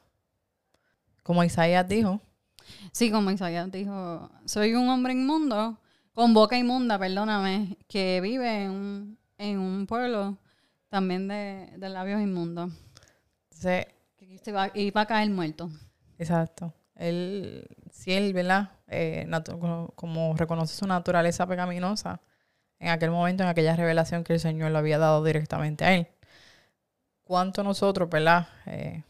Como 1.23 1.43
Isaías 1.43 1.87
dijo. 1.87 2.21
Sí, 2.91 3.11
como 3.11 3.31
Isaías 3.31 3.71
dijo, 3.71 4.29
soy 4.45 4.75
un 4.75 4.89
hombre 4.89 5.13
inmundo, 5.13 5.79
con 6.13 6.33
boca 6.33 6.57
inmunda, 6.57 6.97
perdóname, 6.97 7.77
que 7.87 8.21
vive 8.21 8.63
en 8.63 8.71
un, 8.71 9.19
en 9.37 9.59
un 9.59 9.85
pueblo 9.85 10.37
también 10.89 11.27
de, 11.27 11.69
de 11.77 11.89
labios 11.89 12.21
inmundos. 12.21 12.71
Sí. 13.49 13.81
y 14.73 14.91
va 14.91 15.01
a 15.01 15.05
caer 15.05 15.29
muerto. 15.29 15.69
Exacto. 16.17 16.73
Él, 16.95 17.67
si 17.91 18.13
él, 18.13 18.33
¿verdad? 18.33 18.71
Eh, 18.87 19.29
como 19.95 20.35
reconoce 20.35 20.75
su 20.75 20.87
naturaleza 20.87 21.45
pecaminosa, 21.47 22.21
en 22.79 22.89
aquel 22.89 23.11
momento, 23.11 23.43
en 23.43 23.49
aquella 23.49 23.75
revelación 23.75 24.23
que 24.23 24.33
el 24.33 24.39
Señor 24.39 24.71
le 24.71 24.77
había 24.77 24.97
dado 24.97 25.23
directamente 25.23 25.85
a 25.85 25.93
él. 25.93 26.07
¿Cuánto 27.23 27.63
nosotros, 27.63 28.09
¿verdad? 28.09 28.47
Eh, 28.65 29.03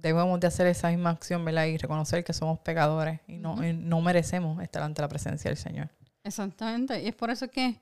debemos 0.00 0.38
de 0.40 0.46
hacer 0.46 0.66
esa 0.66 0.88
misma 0.88 1.10
acción, 1.10 1.44
¿verdad? 1.44 1.66
Y 1.66 1.76
reconocer 1.76 2.24
que 2.24 2.32
somos 2.32 2.58
pecadores 2.60 3.20
y 3.26 3.38
no, 3.38 3.56
no 3.56 4.00
merecemos 4.00 4.62
estar 4.62 4.82
ante 4.82 5.02
la 5.02 5.08
presencia 5.08 5.50
del 5.50 5.58
Señor. 5.58 5.90
Exactamente. 6.24 7.02
Y 7.02 7.08
es 7.08 7.14
por 7.14 7.30
eso 7.30 7.48
que, 7.48 7.80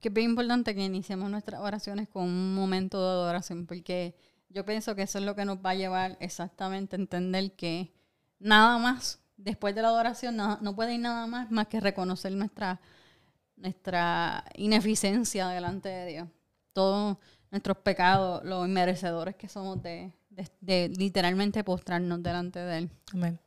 que 0.00 0.08
es 0.08 0.14
bien 0.14 0.30
importante 0.30 0.74
que 0.74 0.84
iniciemos 0.84 1.30
nuestras 1.30 1.60
oraciones 1.60 2.08
con 2.08 2.24
un 2.24 2.54
momento 2.54 3.00
de 3.00 3.10
adoración, 3.10 3.66
porque 3.66 4.16
yo 4.48 4.64
pienso 4.64 4.94
que 4.94 5.02
eso 5.02 5.18
es 5.18 5.24
lo 5.24 5.34
que 5.34 5.44
nos 5.44 5.58
va 5.58 5.70
a 5.70 5.74
llevar 5.74 6.16
exactamente 6.20 6.96
a 6.96 6.98
entender 6.98 7.52
que 7.52 7.92
nada 8.38 8.78
más, 8.78 9.20
después 9.36 9.74
de 9.74 9.82
la 9.82 9.88
adoración, 9.88 10.36
no, 10.36 10.76
puede 10.76 10.94
ir 10.94 11.00
nada 11.00 11.26
más 11.26 11.50
más 11.50 11.68
que 11.68 11.80
reconocer 11.80 12.32
nuestra, 12.32 12.80
nuestra 13.56 14.44
ineficiencia 14.54 15.48
delante 15.48 15.88
de 15.88 16.06
Dios. 16.06 16.28
Todos 16.72 17.18
nuestros 17.50 17.76
pecados, 17.78 18.44
los 18.44 18.66
inmerecedores 18.66 19.36
que 19.36 19.48
somos 19.48 19.82
de, 19.82 20.12
de, 20.60 20.88
literalmente 20.88 21.64
postrarnos 21.64 22.22
delante 22.22 22.58
de 22.58 22.78
Él. 22.78 22.90
Amén. 23.12 23.38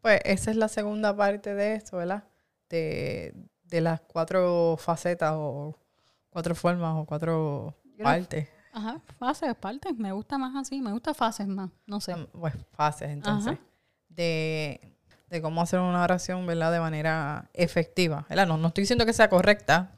Pues 0.00 0.20
esa 0.24 0.50
es 0.50 0.56
la 0.56 0.68
segunda 0.68 1.16
parte 1.16 1.54
de 1.54 1.74
esto, 1.74 1.98
¿verdad? 1.98 2.24
De, 2.68 3.34
de 3.64 3.80
las 3.80 4.00
cuatro 4.00 4.76
facetas 4.78 5.32
o 5.34 5.76
cuatro 6.30 6.54
formas 6.54 6.94
o 6.96 7.04
cuatro 7.04 7.76
partes. 8.02 8.48
Ajá, 8.72 9.00
fases, 9.18 9.54
partes. 9.54 9.96
Me 9.96 10.12
gusta 10.12 10.38
más 10.38 10.56
así, 10.56 10.80
me 10.80 10.92
gusta 10.92 11.14
fases 11.14 11.46
más, 11.46 11.70
no 11.86 12.00
sé. 12.00 12.14
Pues 12.32 12.54
fases, 12.72 13.10
entonces. 13.10 13.58
De, 14.08 14.96
de, 15.28 15.42
cómo 15.42 15.62
hacer 15.62 15.80
una 15.80 16.02
oración, 16.02 16.46
¿verdad? 16.46 16.72
De 16.72 16.80
manera 16.80 17.50
efectiva. 17.52 18.26
¿verdad? 18.28 18.46
No, 18.46 18.56
no 18.56 18.68
estoy 18.68 18.82
diciendo 18.82 19.06
que 19.06 19.12
sea 19.12 19.28
correcta, 19.28 19.92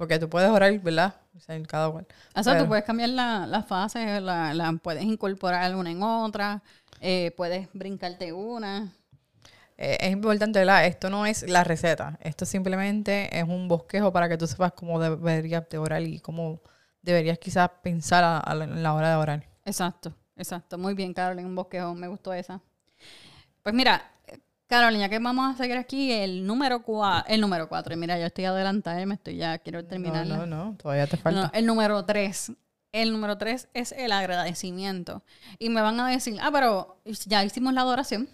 porque 0.00 0.18
tú 0.18 0.30
puedes 0.30 0.48
orar, 0.48 0.78
¿verdad? 0.78 1.14
en 1.48 1.66
cada 1.66 1.90
cual. 1.90 2.06
O 2.34 2.42
sea, 2.42 2.58
tú 2.58 2.66
puedes 2.66 2.84
cambiar 2.84 3.10
las 3.10 3.46
la 3.46 3.62
fases, 3.62 4.22
la, 4.22 4.54
la, 4.54 4.72
puedes 4.82 5.04
incorporar 5.04 5.76
una 5.76 5.90
en 5.90 6.02
otra, 6.02 6.62
eh, 7.02 7.34
puedes 7.36 7.68
brincarte 7.74 8.32
una. 8.32 8.94
Eh, 9.76 9.98
es 10.00 10.10
importante, 10.10 10.58
¿verdad? 10.58 10.86
Esto 10.86 11.10
no 11.10 11.26
es 11.26 11.46
la 11.46 11.64
receta. 11.64 12.18
Esto 12.22 12.46
simplemente 12.46 13.28
es 13.38 13.44
un 13.44 13.68
bosquejo 13.68 14.10
para 14.10 14.26
que 14.26 14.38
tú 14.38 14.46
sepas 14.46 14.72
cómo 14.72 14.98
deberías 14.98 15.68
de 15.68 15.76
orar 15.76 16.00
y 16.00 16.18
cómo 16.20 16.62
deberías 17.02 17.38
quizás 17.38 17.68
pensar 17.82 18.24
a, 18.24 18.54
la 18.54 18.94
hora 18.94 19.10
de 19.10 19.16
orar. 19.16 19.46
Exacto, 19.66 20.14
exacto. 20.34 20.78
Muy 20.78 20.94
bien, 20.94 21.12
Carolina, 21.12 21.46
un 21.46 21.54
bosquejo. 21.54 21.94
Me 21.94 22.08
gustó 22.08 22.32
esa. 22.32 22.58
Pues 23.62 23.74
mira, 23.74 24.02
Carolina, 24.70 25.08
que 25.08 25.18
vamos 25.18 25.52
a 25.52 25.58
seguir 25.58 25.76
aquí 25.76 26.12
el 26.12 26.46
número 26.46 26.84
cuatro, 26.84 27.28
el 27.28 27.40
número 27.40 27.68
mira, 27.96 28.20
yo 28.20 28.26
estoy 28.26 28.44
adelantada, 28.44 29.04
me 29.04 29.14
estoy 29.14 29.34
ya, 29.34 29.58
quiero 29.58 29.84
terminar. 29.84 30.24
No, 30.28 30.46
no, 30.46 30.46
no, 30.46 30.76
todavía 30.76 31.08
te 31.08 31.16
falta. 31.16 31.50
el 31.52 31.66
número 31.66 32.04
tres. 32.04 32.52
El 32.92 33.10
número 33.10 33.36
tres 33.36 33.68
es 33.74 33.90
el 33.90 34.12
agradecimiento. 34.12 35.24
Y 35.58 35.70
me 35.70 35.80
van 35.80 35.98
a 35.98 36.08
decir, 36.08 36.38
ah, 36.40 36.50
pero 36.52 37.02
ya 37.26 37.44
hicimos 37.44 37.74
la 37.74 37.80
adoración. 37.80 38.28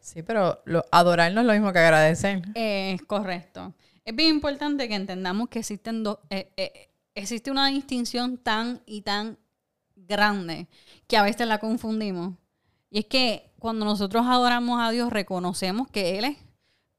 Sí, 0.00 0.24
pero 0.24 0.60
lo, 0.64 0.84
adorar 0.90 1.30
no 1.32 1.42
es 1.42 1.46
lo 1.46 1.52
mismo 1.52 1.72
que 1.72 1.78
agradecer. 1.78 2.42
Es 2.56 3.00
correcto. 3.02 3.74
Es 4.04 4.16
bien 4.16 4.30
importante 4.30 4.88
que 4.88 4.96
entendamos 4.96 5.48
que 5.50 5.60
existen 5.60 6.02
dos, 6.02 6.18
eh, 6.30 6.50
eh, 6.56 6.90
existe 7.14 7.52
una 7.52 7.68
distinción 7.68 8.38
tan 8.38 8.82
y 8.86 9.02
tan 9.02 9.38
grande 9.94 10.66
que 11.06 11.16
a 11.16 11.22
veces 11.22 11.46
la 11.46 11.58
confundimos. 11.58 12.34
Y 12.92 12.98
es 12.98 13.06
que 13.06 13.50
cuando 13.58 13.86
nosotros 13.86 14.26
adoramos 14.26 14.78
a 14.78 14.90
Dios, 14.90 15.10
reconocemos 15.10 15.88
que 15.88 16.18
Él 16.18 16.26
es 16.26 16.36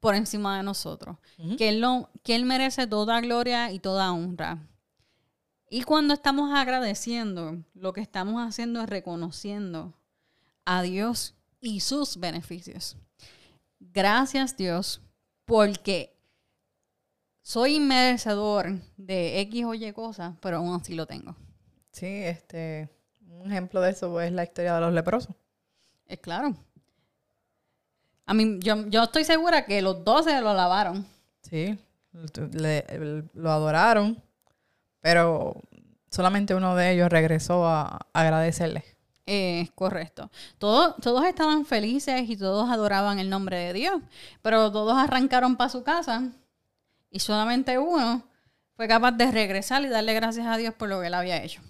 por 0.00 0.16
encima 0.16 0.56
de 0.56 0.64
nosotros, 0.64 1.18
que, 1.56 1.68
él 1.68 1.80
lo, 1.80 2.10
que 2.24 2.34
Él 2.34 2.44
merece 2.44 2.88
toda 2.88 3.20
gloria 3.20 3.70
y 3.70 3.78
toda 3.78 4.12
honra. 4.12 4.66
Y 5.70 5.84
cuando 5.84 6.12
estamos 6.12 6.52
agradeciendo, 6.52 7.62
lo 7.74 7.92
que 7.92 8.00
estamos 8.00 8.42
haciendo 8.42 8.82
es 8.82 8.88
reconociendo 8.88 9.94
a 10.64 10.82
Dios 10.82 11.36
y 11.60 11.78
sus 11.78 12.18
beneficios. 12.18 12.96
Gracias 13.78 14.56
Dios, 14.56 15.00
porque 15.44 16.18
soy 17.40 17.78
merecedor 17.78 18.80
de 18.96 19.40
X 19.42 19.64
o 19.64 19.74
Y 19.74 19.92
cosas, 19.92 20.34
pero 20.40 20.56
aún 20.56 20.74
así 20.74 20.96
lo 20.96 21.06
tengo. 21.06 21.36
Sí, 21.92 22.06
este, 22.06 22.88
un 23.28 23.52
ejemplo 23.52 23.80
de 23.80 23.92
eso 23.92 24.20
es 24.20 24.32
la 24.32 24.42
historia 24.42 24.74
de 24.74 24.80
los 24.80 24.92
leprosos. 24.92 25.36
Es 26.06 26.18
claro. 26.20 26.54
A 28.26 28.34
mí, 28.34 28.58
yo, 28.60 28.86
yo 28.88 29.02
estoy 29.02 29.24
segura 29.24 29.64
que 29.64 29.82
los 29.82 30.04
12 30.04 30.40
lo 30.40 30.54
lavaron. 30.54 31.06
Sí, 31.42 31.78
lo 33.34 33.50
adoraron, 33.50 34.22
pero 35.00 35.60
solamente 36.10 36.54
uno 36.54 36.74
de 36.74 36.92
ellos 36.92 37.10
regresó 37.10 37.66
a, 37.66 38.06
agradecerle. 38.12 38.84
Es 39.26 39.70
correcto. 39.72 40.30
Todos, 40.58 40.96
todos 41.02 41.24
estaban 41.24 41.66
felices 41.66 42.28
y 42.28 42.36
todos 42.36 42.70
adoraban 42.70 43.18
el 43.18 43.30
nombre 43.30 43.56
de 43.56 43.72
Dios, 43.72 44.00
pero 44.42 44.70
todos 44.70 44.96
arrancaron 44.96 45.56
para 45.56 45.70
su 45.70 45.82
casa 45.82 46.30
y 47.10 47.20
solamente 47.20 47.78
uno 47.78 48.22
fue 48.76 48.88
capaz 48.88 49.12
de 49.12 49.30
regresar 49.30 49.82
y 49.84 49.88
darle 49.88 50.14
gracias 50.14 50.46
a 50.46 50.56
Dios 50.56 50.74
por 50.74 50.88
lo 50.88 51.00
que 51.00 51.06
él 51.06 51.14
había 51.14 51.42
hecho. 51.42 51.62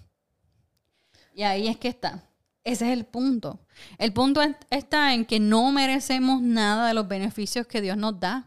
Y 1.33 1.43
ahí 1.43 1.67
es 1.67 1.77
que 1.77 1.87
está. 1.87 2.23
Ese 2.65 2.91
es 2.91 2.97
el 2.97 3.05
punto. 3.05 3.59
El 3.99 4.11
punto 4.11 4.41
está 4.71 5.13
en 5.13 5.23
que 5.23 5.39
no 5.39 5.71
merecemos 5.71 6.41
nada 6.41 6.87
de 6.87 6.95
los 6.95 7.07
beneficios 7.07 7.67
que 7.67 7.79
Dios 7.79 7.95
nos 7.95 8.19
da. 8.19 8.43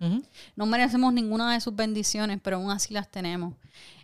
No 0.57 0.67
merecemos 0.67 1.13
ninguna 1.15 1.53
de 1.53 1.61
sus 1.61 1.75
bendiciones, 1.75 2.41
pero 2.43 2.57
aún 2.57 2.73
así 2.73 2.93
las 2.93 3.09
tenemos. 3.09 3.55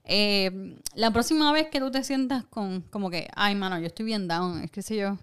Eh, 0.05 0.79
la 0.95 1.11
próxima 1.11 1.51
vez 1.51 1.67
que 1.69 1.81
tú 1.81 1.91
te 1.91 2.05
sientas 2.05 2.45
con, 2.45 2.83
como 2.83 3.11
que, 3.11 3.29
ay, 3.35 3.57
mano, 3.57 3.77
yo 3.81 3.87
estoy 3.87 4.07
bien 4.07 4.29
down, 4.29 4.63
es 4.63 4.71
que 4.71 4.83
sé 4.83 4.97
yo. 4.97 5.19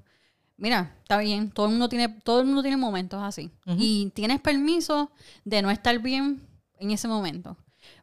Mira, 0.57 0.93
está 1.01 1.17
bien, 1.19 1.51
todo 1.51 1.67
el 1.67 1.71
mundo 1.71 1.88
tiene, 1.88 2.10
todo 2.10 2.41
el 2.41 2.48
mundo 2.48 2.62
tiene 2.62 2.75
momentos 2.75 3.24
así. 3.24 3.50
Y 3.65 4.12
tienes 4.13 4.41
permiso 4.41 5.10
de 5.45 5.62
no 5.62 5.71
estar 5.71 5.98
bien 6.00 6.45
en 6.79 6.91
ese 6.91 7.07
momento. 7.07 7.55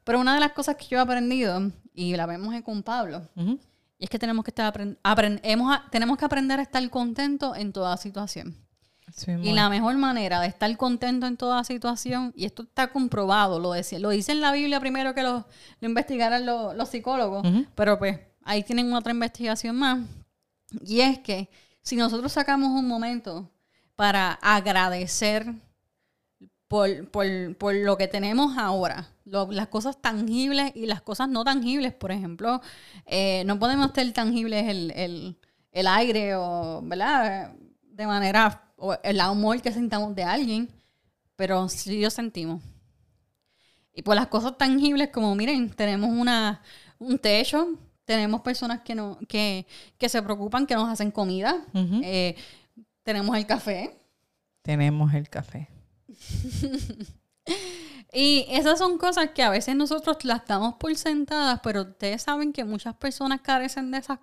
Pero 0.05 0.21
una 0.21 0.33
de 0.33 0.41
las 0.41 0.53
cosas 0.53 0.77
que 0.77 0.87
yo 0.87 0.97
he 0.97 1.01
aprendido, 1.03 1.71
y 1.93 2.17
la 2.17 2.25
vemos 2.25 2.55
con 2.63 2.83
Pablo, 2.83 3.29
y 3.99 4.05
es 4.05 4.11
que 4.11 4.19
tenemos 4.19 4.45
que, 4.45 4.51
estar 4.53 4.73
tenemos 5.91 6.19
que 6.19 6.25
aprender 6.25 6.61
a 6.61 6.63
estar 6.63 6.89
contentos 6.91 7.57
en 7.57 7.73
toda 7.73 7.97
situación. 7.97 8.57
y 9.43 9.53
la 9.53 9.69
mejor 9.69 9.97
manera 9.97 10.41
de 10.41 10.47
estar 10.47 10.75
contento 10.77 11.27
en 11.27 11.37
toda 11.37 11.65
situación, 11.65 12.33
y 12.37 12.45
esto 12.45 12.63
está 12.63 12.93
comprobado, 12.93 13.59
lo, 13.59 13.73
decía, 13.73 13.99
lo 13.99 14.11
dice 14.11 14.33
en 14.33 14.41
la 14.41 14.53
Biblia 14.53 14.79
primero 14.79 15.15
que 15.15 15.23
lo, 15.23 15.47
lo 15.81 15.89
investigaran 15.89 16.47
los, 16.47 16.89
psicólogos, 16.89 17.47
pero 17.75 17.99
pues 17.99 18.21
ahí 18.45 18.63
tienen 18.63 18.93
otra 18.93 19.13
investigación 19.13 19.77
más. 19.77 19.99
Y 20.85 21.01
es 21.01 21.19
que 21.19 21.51
si 21.83 21.97
nosotros 21.97 22.31
sacamos 22.31 22.71
un 22.71 22.87
momento 22.87 23.51
para 23.97 24.35
agradecer 24.35 25.55
por, 26.69 27.09
por, 27.11 27.57
por 27.57 27.75
lo 27.75 27.97
que 27.97 28.09
tenemos 28.09 28.57
ahora, 28.59 29.09
las 29.25 29.69
cosas 29.69 30.01
tangibles 30.01 30.73
y 30.75 30.87
las 30.87 31.01
cosas 31.01 31.29
no 31.29 31.43
tangibles. 31.43 31.95
Por 31.95 32.13
ejemplo, 32.13 32.61
eh, 33.07 33.43
no 33.47 33.59
podemos 33.59 33.91
ser 33.95 34.13
tangibles 34.13 34.69
el, 34.69 35.37
el, 35.73 35.87
aire 35.87 36.37
o, 36.37 36.83
¿verdad? 36.85 37.53
De 37.83 38.07
manera, 38.07 38.71
o 38.77 38.95
el 39.03 39.21
amor 39.21 39.61
que 39.63 39.73
sentamos 39.73 40.15
de 40.15 40.25
alguien, 40.25 40.69
pero 41.37 41.69
sí 41.71 42.03
lo 42.03 42.11
sentimos. 42.11 42.63
Y 43.95 44.03
por 44.03 44.15
las 44.15 44.29
cosas 44.29 44.57
tangibles 44.59 45.09
como, 45.09 45.35
miren, 45.35 45.71
tenemos 45.71 46.11
una, 46.11 46.63
un 46.99 47.19
techo, 47.19 47.71
tenemos 48.05 48.43
personas 48.43 48.83
que, 48.83 48.95
no, 48.95 49.19
que, 49.27 49.67
que 49.97 50.09
se 50.09 50.23
preocupan, 50.23 50.67
que 50.67 50.75
nos 50.75 50.89
hacen 50.89 51.11
comida, 51.11 51.65
eh, 52.03 52.37
tenemos 53.03 53.37
el 53.37 53.47
café. 53.47 53.97
Tenemos 54.63 55.13
el 55.15 55.29
café. 55.31 55.69
Y 58.13 58.47
esas 58.49 58.79
son 58.79 58.97
cosas 58.99 59.31
que 59.35 59.43
a 59.43 59.51
veces 59.51 59.77
nosotros 59.77 60.25
las 60.25 60.47
damos 60.47 60.75
por 60.75 60.95
sentadas, 60.97 61.61
pero 61.63 61.83
ustedes 61.83 62.23
saben 62.23 62.53
que 62.53 62.65
muchas 62.65 62.95
personas 62.95 63.43
carecen 63.43 63.91
de 63.91 63.99
esas, 63.99 64.19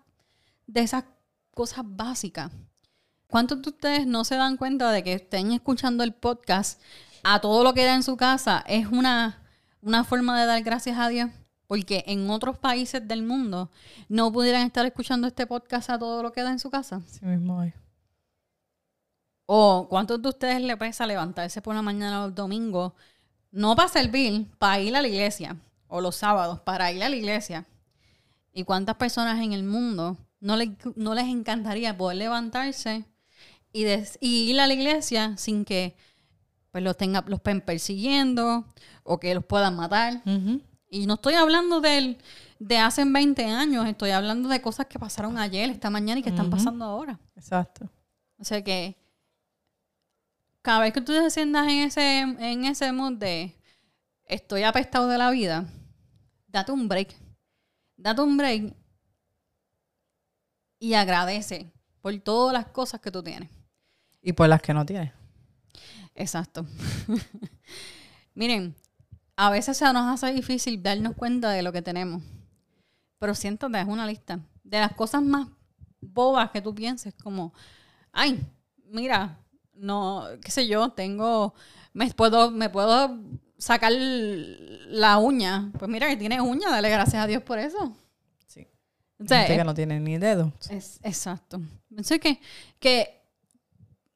de 0.65 0.82
esas 0.82 1.04
cosas 1.51 1.86
básicas. 1.86 2.51
¿Cuántos 3.27 3.62
de 3.62 3.70
ustedes 3.70 4.08
no 4.08 4.24
se 4.24 4.36
dan 4.36 4.58
cuenta 4.58 4.92
de 4.92 5.04
que 5.04 5.13
estén 5.13 5.51
escuchando 5.51 6.04
el 6.04 6.13
podcast 6.13 6.82
a 7.24 7.39
todo 7.42 7.63
lo 7.63 7.74
que 7.74 7.86
da 7.86 7.96
en 7.96 8.04
su 8.04 8.18
casa? 8.18 8.63
Es 8.68 8.88
una, 8.88 9.44
una 9.82 10.04
forma 10.04 10.39
de 10.39 10.48
dar 10.48 10.63
gracias 10.63 10.98
a 10.98 11.08
Dios. 11.10 11.30
Porque 11.68 12.04
en 12.06 12.30
otros 12.30 12.60
países 12.60 13.08
del 13.08 13.24
mundo 13.24 13.72
no 14.08 14.32
pudieran 14.32 14.62
estar 14.68 14.86
escuchando 14.86 15.25
este 15.25 15.48
podcast 15.48 15.89
a 15.89 15.98
todo 15.98 16.22
lo 16.22 16.32
que 16.32 16.44
da 16.44 16.51
en 16.51 16.60
su 16.60 16.70
casa. 16.70 17.01
Sí 17.08 17.25
mismo 17.25 17.60
hay. 17.60 17.74
O 19.45 19.87
cuántos 19.89 20.21
de 20.21 20.29
ustedes 20.29 20.61
le 20.61 20.75
pesa 20.77 21.05
levantarse 21.05 21.61
por 21.61 21.75
la 21.75 21.81
mañana 21.81 22.23
o 22.23 22.27
el 22.27 22.35
domingo, 22.35 22.95
no 23.51 23.75
para 23.75 23.89
servir, 23.89 24.47
para 24.57 24.79
ir 24.79 24.95
a 24.95 25.01
la 25.01 25.07
iglesia, 25.07 25.55
o 25.87 26.01
los 26.01 26.15
sábados, 26.15 26.59
para 26.61 26.91
ir 26.91 27.03
a 27.03 27.09
la 27.09 27.15
iglesia. 27.15 27.65
¿Y 28.53 28.63
cuántas 28.63 28.95
personas 28.95 29.41
en 29.41 29.53
el 29.53 29.63
mundo 29.63 30.17
no, 30.39 30.55
no 30.95 31.13
les 31.13 31.25
encantaría 31.25 31.97
poder 31.97 32.17
levantarse 32.17 33.05
y, 33.71 33.85
ir 34.21 34.59
a 34.59 34.67
la 34.67 34.73
iglesia 34.73 35.35
sin 35.37 35.65
que 35.65 35.95
pues, 36.71 36.83
los, 36.83 36.97
tenga, 36.97 37.23
los 37.27 37.37
estén 37.39 37.61
persiguiendo 37.61 38.65
o 39.03 39.19
que 39.19 39.35
los 39.35 39.45
puedan 39.45 39.75
matar? 39.75 40.21
Y 40.89 41.05
no 41.05 41.15
estoy 41.15 41.33
hablando 41.35 41.81
del, 41.81 42.17
de 42.59 42.77
hace 42.77 43.03
20 43.05 43.45
años, 43.45 43.85
estoy 43.87 44.11
hablando 44.11 44.49
de 44.49 44.61
cosas 44.61 44.85
que 44.87 44.97
pasaron 44.97 45.37
ayer, 45.37 45.69
esta 45.69 45.89
mañana 45.89 46.19
y 46.19 46.23
que 46.23 46.29
están 46.29 46.49
pasando 46.49 46.85
ahora. 46.85 47.19
Exacto. 47.35 47.89
O 48.37 48.43
sea 48.43 48.63
que 48.63 48.97
cada 50.65 50.79
vez 50.79 50.93
que 50.93 51.01
tú 51.01 51.13
te 51.13 51.29
sientas 51.29 51.67
en 51.67 51.84
ese, 51.84 52.19
en 52.22 52.65
ese 52.65 52.91
mood 52.91 53.13
de 53.19 53.55
estoy 54.24 54.63
apestado 54.63 55.07
de 55.07 55.19
la 55.19 55.29
vida, 55.29 55.69
date 56.48 56.72
un 56.72 56.88
break. 56.88 57.15
Date 57.95 58.22
un 58.22 58.36
break 58.36 58.75
y 60.79 60.95
agradece 60.95 61.72
por 62.01 62.17
todas 62.17 62.51
las 62.51 62.65
cosas 62.65 63.00
que 63.00 63.12
tú 63.12 63.22
tienes. 63.22 63.51
Y 64.24 64.34
por 64.34 64.50
las 64.50 64.60
que 64.60 64.74
no 64.74 64.84
tienes. 64.84 65.13
Exacto. 66.15 66.65
Miren, 68.34 68.75
a 69.36 69.51
veces 69.51 69.77
se 69.77 69.86
nos 69.93 70.24
hace 70.24 70.34
difícil 70.34 70.81
darnos 70.81 71.13
cuenta 71.15 71.51
de 71.51 71.62
lo 71.62 71.72
que 71.72 71.84
tenemos. 71.84 72.24
Pero 73.19 73.36
siéntate, 73.36 73.79
es 73.79 73.88
una 73.88 74.07
lista. 74.07 74.39
De 74.63 74.79
las 74.79 74.95
cosas 74.95 75.22
más 75.22 75.48
bobas 76.01 76.50
que 76.50 76.62
tú 76.62 76.74
pienses, 76.74 77.13
como, 77.13 77.53
ay, 78.12 78.43
mira, 78.86 79.44
no, 79.75 80.27
qué 80.41 80.51
sé 80.51 80.67
yo, 80.67 80.89
tengo, 80.89 81.53
me 81.94 82.10
puedo, 82.12 82.51
me 82.51 82.70
puedo 82.70 83.20
sacar 83.58 83.91
la 83.91 85.17
uña. 85.17 85.72
Pues 85.77 85.89
mira 85.89 86.08
que 86.08 86.17
tiene 86.17 86.41
uña, 86.41 86.70
dale 86.70 86.89
gracias 86.89 87.24
a 87.24 87.27
Dios 87.27 87.44
por 87.44 87.60
eso. 87.60 87.96
Sí. 88.48 88.67
O 89.20 89.25
que 89.25 89.63
no 89.63 89.74
tiene 89.74 90.00
ni 90.00 90.17
dedo. 90.17 90.53
Es, 90.70 91.00
exacto. 91.03 91.62
Pensé 91.94 92.20
que, 92.20 92.39
que 92.79 93.22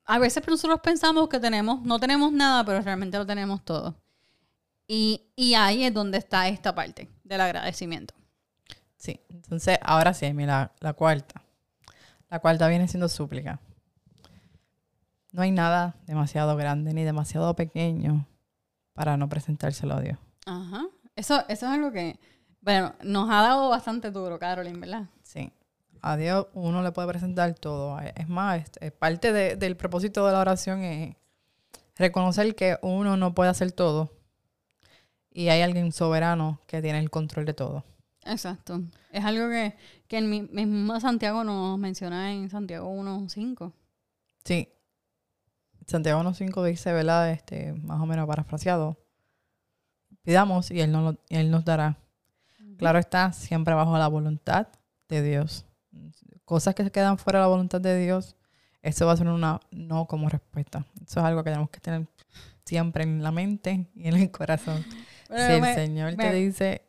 a 0.05 0.19
veces 0.19 0.45
nosotros 0.47 0.79
pensamos 0.81 1.29
que 1.29 1.39
tenemos, 1.39 1.81
no 1.83 1.99
tenemos 1.99 2.31
nada, 2.31 2.65
pero 2.65 2.81
realmente 2.81 3.17
lo 3.17 3.25
tenemos 3.25 3.63
todo. 3.63 3.95
Y, 4.87 5.31
y 5.35 5.53
ahí 5.53 5.83
es 5.83 5.93
donde 5.93 6.17
está 6.17 6.47
esta 6.47 6.73
parte 6.73 7.07
del 7.23 7.41
agradecimiento. 7.41 8.15
Sí, 8.97 9.19
entonces 9.29 9.77
ahora 9.81 10.13
sí, 10.13 10.33
mira, 10.33 10.73
la 10.79 10.93
cuarta. 10.93 11.43
La 12.29 12.39
cuarta 12.39 12.67
viene 12.67 12.87
siendo 12.87 13.07
súplica. 13.07 13.59
No 15.31 15.41
hay 15.41 15.51
nada 15.51 15.95
demasiado 16.05 16.55
grande 16.55 16.93
ni 16.93 17.03
demasiado 17.03 17.55
pequeño 17.55 18.27
para 18.93 19.17
no 19.17 19.29
presentárselo 19.29 19.95
a 19.95 20.01
Dios. 20.01 20.17
Ajá. 20.45 20.87
Eso, 21.15 21.39
eso 21.47 21.65
es 21.67 21.71
algo 21.71 21.91
que, 21.91 22.19
bueno, 22.61 22.95
nos 23.03 23.29
ha 23.29 23.41
dado 23.41 23.69
bastante 23.69 24.11
duro, 24.11 24.39
Carolyn, 24.39 24.79
¿verdad? 24.79 25.09
Sí. 25.23 25.51
A 26.01 26.15
Dios 26.15 26.47
uno 26.53 26.81
le 26.81 26.91
puede 26.91 27.07
presentar 27.07 27.53
todo. 27.55 27.99
Es 27.99 28.29
más, 28.29 28.61
este, 28.61 28.91
parte 28.91 29.57
del 29.57 29.77
propósito 29.77 30.25
de 30.25 30.31
la 30.31 30.39
oración 30.39 30.83
es 30.83 31.15
reconocer 31.95 32.55
que 32.55 32.77
uno 32.81 33.17
no 33.17 33.35
puede 33.35 33.49
hacer 33.49 33.71
todo 33.71 34.11
y 35.31 35.49
hay 35.49 35.61
alguien 35.61 35.91
soberano 35.91 36.61
que 36.65 36.81
tiene 36.81 36.99
el 36.99 37.09
control 37.09 37.45
de 37.45 37.53
todo. 37.53 37.83
Exacto. 38.25 38.81
Es 39.11 39.25
algo 39.25 39.49
que, 39.49 39.75
que 40.07 40.17
en 40.17 40.29
mi, 40.29 40.41
mismo 40.41 40.99
Santiago 40.99 41.43
nos 41.43 41.77
menciona 41.77 42.31
en 42.31 42.49
Santiago 42.49 42.89
1.5. 42.89 43.73
Sí, 44.43 44.69
Santiago 45.89 46.21
1.5 46.21 46.63
dice, 46.65 46.93
¿verdad? 46.93 47.31
Este, 47.31 47.73
más 47.73 47.99
o 47.99 48.05
menos 48.05 48.27
parafraseado. 48.27 48.97
Pidamos 50.21 50.69
y 50.71 50.81
Él 50.81 50.91
nos, 50.91 51.15
él 51.29 51.49
nos 51.49 51.65
dará. 51.65 51.97
Claro 52.77 52.99
está, 52.99 53.33
siempre 53.33 53.73
bajo 53.73 53.97
la 53.97 54.07
voluntad 54.07 54.67
de 55.09 55.21
Dios. 55.21 55.65
Cosas 56.45 56.75
que 56.75 56.83
se 56.83 56.91
quedan 56.91 57.17
fuera 57.17 57.39
de 57.39 57.43
la 57.43 57.47
voluntad 57.47 57.81
de 57.81 57.97
Dios, 57.97 58.37
eso 58.81 59.05
va 59.05 59.13
a 59.13 59.17
ser 59.17 59.27
una 59.27 59.59
no 59.71 60.05
como 60.05 60.29
respuesta. 60.29 60.85
Eso 61.03 61.19
es 61.19 61.25
algo 61.25 61.43
que 61.43 61.49
tenemos 61.49 61.69
que 61.69 61.79
tener 61.79 62.07
siempre 62.63 63.03
en 63.03 63.21
la 63.21 63.31
mente 63.31 63.87
y 63.95 64.07
en 64.07 64.15
el 64.15 64.31
corazón. 64.31 64.85
si 65.27 65.33
el 65.33 65.75
Señor 65.75 66.15
te 66.15 66.33
dice 66.33 66.83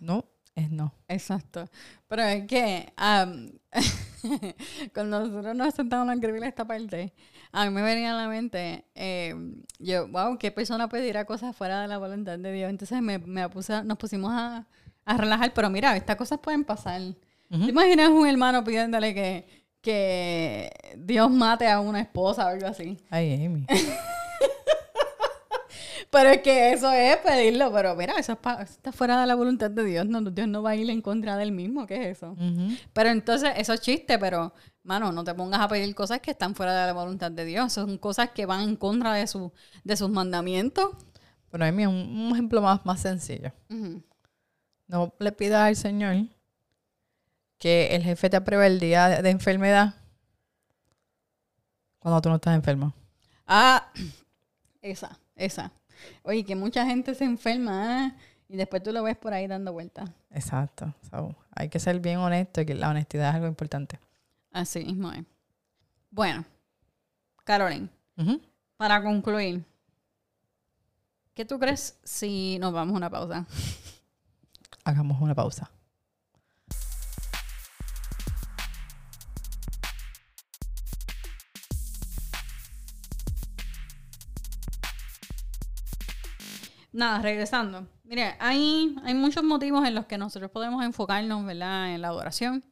no, 0.00 0.26
es 0.54 0.70
no. 0.70 0.94
Exacto. 1.08 1.68
Pero 2.08 2.22
es 2.22 2.46
que 2.46 2.92
cuando 4.94 5.20
nosotros 5.20 5.56
nos 5.56 5.74
sentamos 5.74 6.08
a 6.08 6.14
escribir 6.14 6.44
esta 6.44 6.66
parte, 6.66 7.12
a 7.52 7.64
mí 7.64 7.70
me 7.70 7.82
venía 7.82 8.12
a 8.12 8.16
la 8.16 8.28
mente, 8.28 8.84
eh, 8.94 9.34
yo, 9.78 10.08
wow, 10.08 10.38
¿qué 10.38 10.50
persona 10.50 10.88
pedirá 10.88 11.24
cosas 11.24 11.56
fuera 11.56 11.82
de 11.82 11.88
la 11.88 11.98
voluntad 11.98 12.38
de 12.38 12.52
Dios? 12.52 12.70
Entonces 12.70 13.00
me, 13.02 13.18
me 13.18 13.48
puse, 13.48 13.82
nos 13.84 13.98
pusimos 13.98 14.32
a, 14.32 14.66
a, 15.04 15.16
relajar, 15.16 15.52
pero 15.54 15.70
mira, 15.70 15.96
estas 15.96 16.16
cosas 16.16 16.38
pueden 16.38 16.64
pasar. 16.64 17.00
¿Te 17.48 17.56
imaginas 17.56 18.08
un 18.08 18.26
hermano 18.26 18.64
pidiéndole 18.64 19.12
que, 19.12 19.46
que 19.82 20.70
Dios 20.96 21.30
mate 21.30 21.68
a 21.68 21.80
una 21.80 22.00
esposa 22.00 22.46
o 22.46 22.48
algo 22.48 22.66
así? 22.66 22.96
Ay, 23.10 23.44
Amy. 23.44 23.66
Pero 26.12 26.28
es 26.28 26.42
que 26.42 26.74
eso 26.74 26.92
es 26.92 27.16
pedirlo, 27.16 27.72
pero 27.72 27.96
mira, 27.96 28.12
eso, 28.18 28.38
está 28.60 28.92
fuera 28.92 29.18
de 29.22 29.26
la 29.26 29.34
voluntad 29.34 29.70
de 29.70 29.82
Dios. 29.82 30.06
No, 30.06 30.20
Dios 30.20 30.46
no 30.46 30.62
va 30.62 30.70
a 30.70 30.76
ir 30.76 30.90
en 30.90 31.00
contra 31.00 31.38
del 31.38 31.52
mismo, 31.52 31.86
¿qué 31.86 32.10
es 32.10 32.18
eso? 32.18 32.36
Pero 32.92 33.08
entonces, 33.08 33.52
eso 33.56 33.72
es 33.72 33.80
chiste, 33.80 34.18
pero, 34.18 34.52
mano, 34.82 35.10
no 35.10 35.24
te 35.24 35.32
pongas 35.32 35.62
a 35.62 35.68
pedir 35.68 35.94
cosas 35.94 36.20
que 36.20 36.32
están 36.32 36.54
fuera 36.54 36.78
de 36.78 36.86
la 36.88 36.92
voluntad 36.92 37.32
de 37.32 37.46
Dios. 37.46 37.72
Son 37.72 37.96
cosas 37.96 38.28
que 38.32 38.44
van 38.44 38.60
en 38.68 38.76
contra 38.76 39.14
de, 39.14 39.26
su, 39.26 39.54
de 39.84 39.96
sus 39.96 40.10
mandamientos. 40.10 40.90
Bueno, 41.50 41.64
a 41.64 41.72
mí 41.72 41.86
un, 41.86 41.94
un 41.94 42.32
ejemplo 42.32 42.60
más, 42.60 42.84
más 42.84 43.00
sencillo. 43.00 43.50
No 44.88 45.14
le 45.18 45.32
pidas 45.32 45.62
al 45.62 45.76
Señor 45.76 46.26
que 47.56 47.96
el 47.96 48.02
jefe 48.02 48.28
te 48.28 48.36
apruebe 48.36 48.66
el 48.66 48.78
día 48.78 49.22
de 49.22 49.30
enfermedad 49.30 49.94
cuando 52.00 52.20
tú 52.20 52.28
no 52.28 52.34
estás 52.34 52.54
enfermo. 52.54 52.92
Ah, 53.46 53.90
esa, 54.82 55.18
esa. 55.36 55.72
Oye, 56.22 56.44
que 56.44 56.56
mucha 56.56 56.86
gente 56.86 57.14
se 57.14 57.24
enferma 57.24 58.06
¿eh? 58.06 58.12
y 58.48 58.56
después 58.56 58.82
tú 58.82 58.92
lo 58.92 59.02
ves 59.02 59.16
por 59.16 59.32
ahí 59.32 59.46
dando 59.46 59.72
vueltas. 59.72 60.10
Exacto. 60.30 60.94
hay 61.54 61.68
que 61.68 61.78
ser 61.78 62.00
bien 62.00 62.18
honesto 62.18 62.60
y 62.60 62.66
que 62.66 62.74
la 62.74 62.90
honestidad 62.90 63.30
es 63.30 63.34
algo 63.36 63.46
importante. 63.46 63.98
Así 64.52 64.84
mismo 64.84 65.10
es. 65.12 65.24
Bueno, 66.10 66.44
Caroline, 67.44 67.88
para 68.76 69.02
concluir, 69.02 69.64
¿qué 71.34 71.44
tú 71.44 71.58
crees 71.58 71.98
si 72.04 72.58
nos 72.60 72.72
vamos 72.72 72.94
a 72.94 72.96
una 72.98 73.10
pausa? 73.10 73.46
Hagamos 74.84 75.20
una 75.20 75.34
pausa. 75.34 75.70
Nada, 86.92 87.20
regresando. 87.20 87.88
Mire, 88.04 88.36
hay, 88.38 88.94
hay 89.04 89.14
muchos 89.14 89.42
motivos 89.42 89.86
en 89.86 89.94
los 89.94 90.06
que 90.06 90.18
nosotros 90.18 90.50
podemos 90.50 90.84
enfocarnos, 90.84 91.44
¿verdad? 91.44 91.94
En 91.94 92.02
la 92.02 92.08
adoración. 92.08 92.64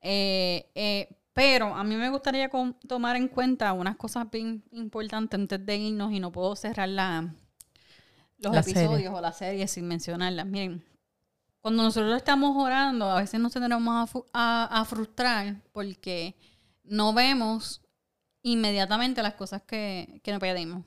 Eh, 0.00 0.70
eh, 0.74 1.08
pero 1.32 1.74
a 1.74 1.84
mí 1.84 1.94
me 1.94 2.10
gustaría 2.10 2.50
tomar 2.88 3.16
en 3.16 3.28
cuenta 3.28 3.72
unas 3.72 3.96
cosas 3.96 4.28
bien 4.30 4.64
importantes 4.72 5.38
antes 5.38 5.64
de 5.64 5.76
irnos 5.76 6.12
y 6.12 6.18
no 6.18 6.32
puedo 6.32 6.56
cerrar 6.56 6.88
la, 6.88 7.32
los 8.38 8.56
episodios 8.56 9.14
o 9.14 9.20
la 9.20 9.32
serie 9.32 9.68
sin 9.68 9.86
mencionarlas. 9.86 10.46
Miren, 10.46 10.84
cuando 11.60 11.84
nosotros 11.84 12.16
estamos 12.16 12.56
orando, 12.56 13.08
a 13.10 13.20
veces 13.20 13.38
nos 13.38 13.52
tendremos 13.52 14.10
a, 14.32 14.80
a 14.80 14.84
frustrar 14.84 15.62
porque 15.72 16.36
no 16.82 17.12
vemos 17.12 17.82
inmediatamente 18.52 19.22
las 19.22 19.34
cosas 19.34 19.62
que, 19.62 20.20
que 20.22 20.32
nos 20.32 20.40
pedimos. 20.40 20.84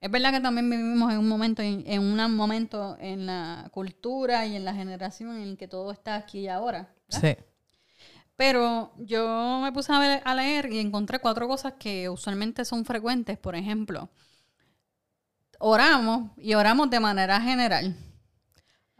Es 0.00 0.10
verdad 0.10 0.32
que 0.32 0.40
también 0.40 0.68
vivimos 0.68 1.10
en 1.10 1.18
un 1.18 1.28
momento, 1.28 1.62
en, 1.62 1.98
un 1.98 2.34
momento 2.34 2.96
en 3.00 3.24
la 3.24 3.70
cultura 3.72 4.44
y 4.44 4.54
en 4.54 4.66
la 4.66 4.74
generación 4.74 5.34
en 5.34 5.42
el 5.42 5.56
que 5.56 5.66
todo 5.66 5.92
está 5.92 6.16
aquí 6.16 6.40
y 6.40 6.48
ahora. 6.48 6.90
Sí. 7.08 7.34
Pero 8.36 8.92
yo 8.98 9.60
me 9.62 9.72
puse 9.72 9.92
a, 9.94 10.34
leer 10.34 10.70
y 10.70 10.78
encontré 10.78 11.20
cuatro 11.20 11.48
cosas 11.48 11.72
que 11.78 12.10
usualmente 12.10 12.66
son 12.66 12.84
frecuentes. 12.84 13.38
Por 13.38 13.56
ejemplo, 13.56 14.10
oramos 15.58 16.30
y 16.36 16.52
oramos 16.52 16.90
de 16.90 17.00
manera 17.00 17.40
general. 17.40 17.96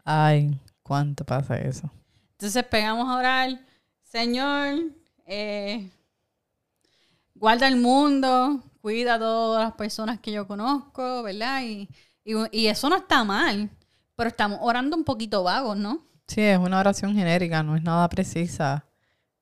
Ay, 0.03 0.59
¿cuánto 0.81 1.23
pasa 1.23 1.55
eso? 1.55 1.91
Entonces 2.31 2.63
pegamos 2.63 3.07
a 3.07 3.15
orar, 3.15 3.59
Señor, 4.01 4.91
eh, 5.27 5.91
guarda 7.39 7.67
el 7.67 7.77
mundo, 7.77 8.63
cuida 8.81 9.15
a 9.15 9.19
todas 9.19 9.63
las 9.63 9.73
personas 9.73 10.19
que 10.19 10.31
yo 10.31 10.47
conozco, 10.47 11.23
¿verdad? 11.23 11.61
Y, 11.63 11.89
y, 12.23 12.67
eso 12.67 12.89
no 12.89 12.97
está 12.97 13.23
mal, 13.23 13.69
pero 14.15 14.29
estamos 14.29 14.59
orando 14.61 14.95
un 14.95 15.03
poquito 15.03 15.43
vagos, 15.43 15.77
¿no? 15.77 16.05
Sí, 16.27 16.41
es 16.41 16.57
una 16.57 16.79
oración 16.79 17.15
genérica, 17.15 17.63
no 17.63 17.75
es 17.75 17.83
nada 17.83 18.07
precisa. 18.09 18.85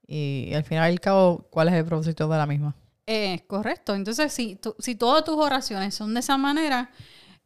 Y, 0.08 0.53
al 0.53 0.63
final 0.63 0.89
y 0.89 0.93
al 0.93 0.99
cabo, 0.99 1.47
¿cuál 1.49 1.69
es 1.69 1.73
el 1.73 1.86
propósito 1.86 2.27
de 2.27 2.38
la 2.38 2.45
misma? 2.45 2.75
Es 3.05 3.41
correcto. 3.43 3.95
Entonces, 3.95 4.31
si, 4.31 4.60
si 4.79 4.95
todas 4.95 5.23
tus 5.23 5.36
oraciones 5.36 5.95
son 5.95 6.13
de 6.13 6.19
esa 6.19 6.38
manera, 6.38 6.91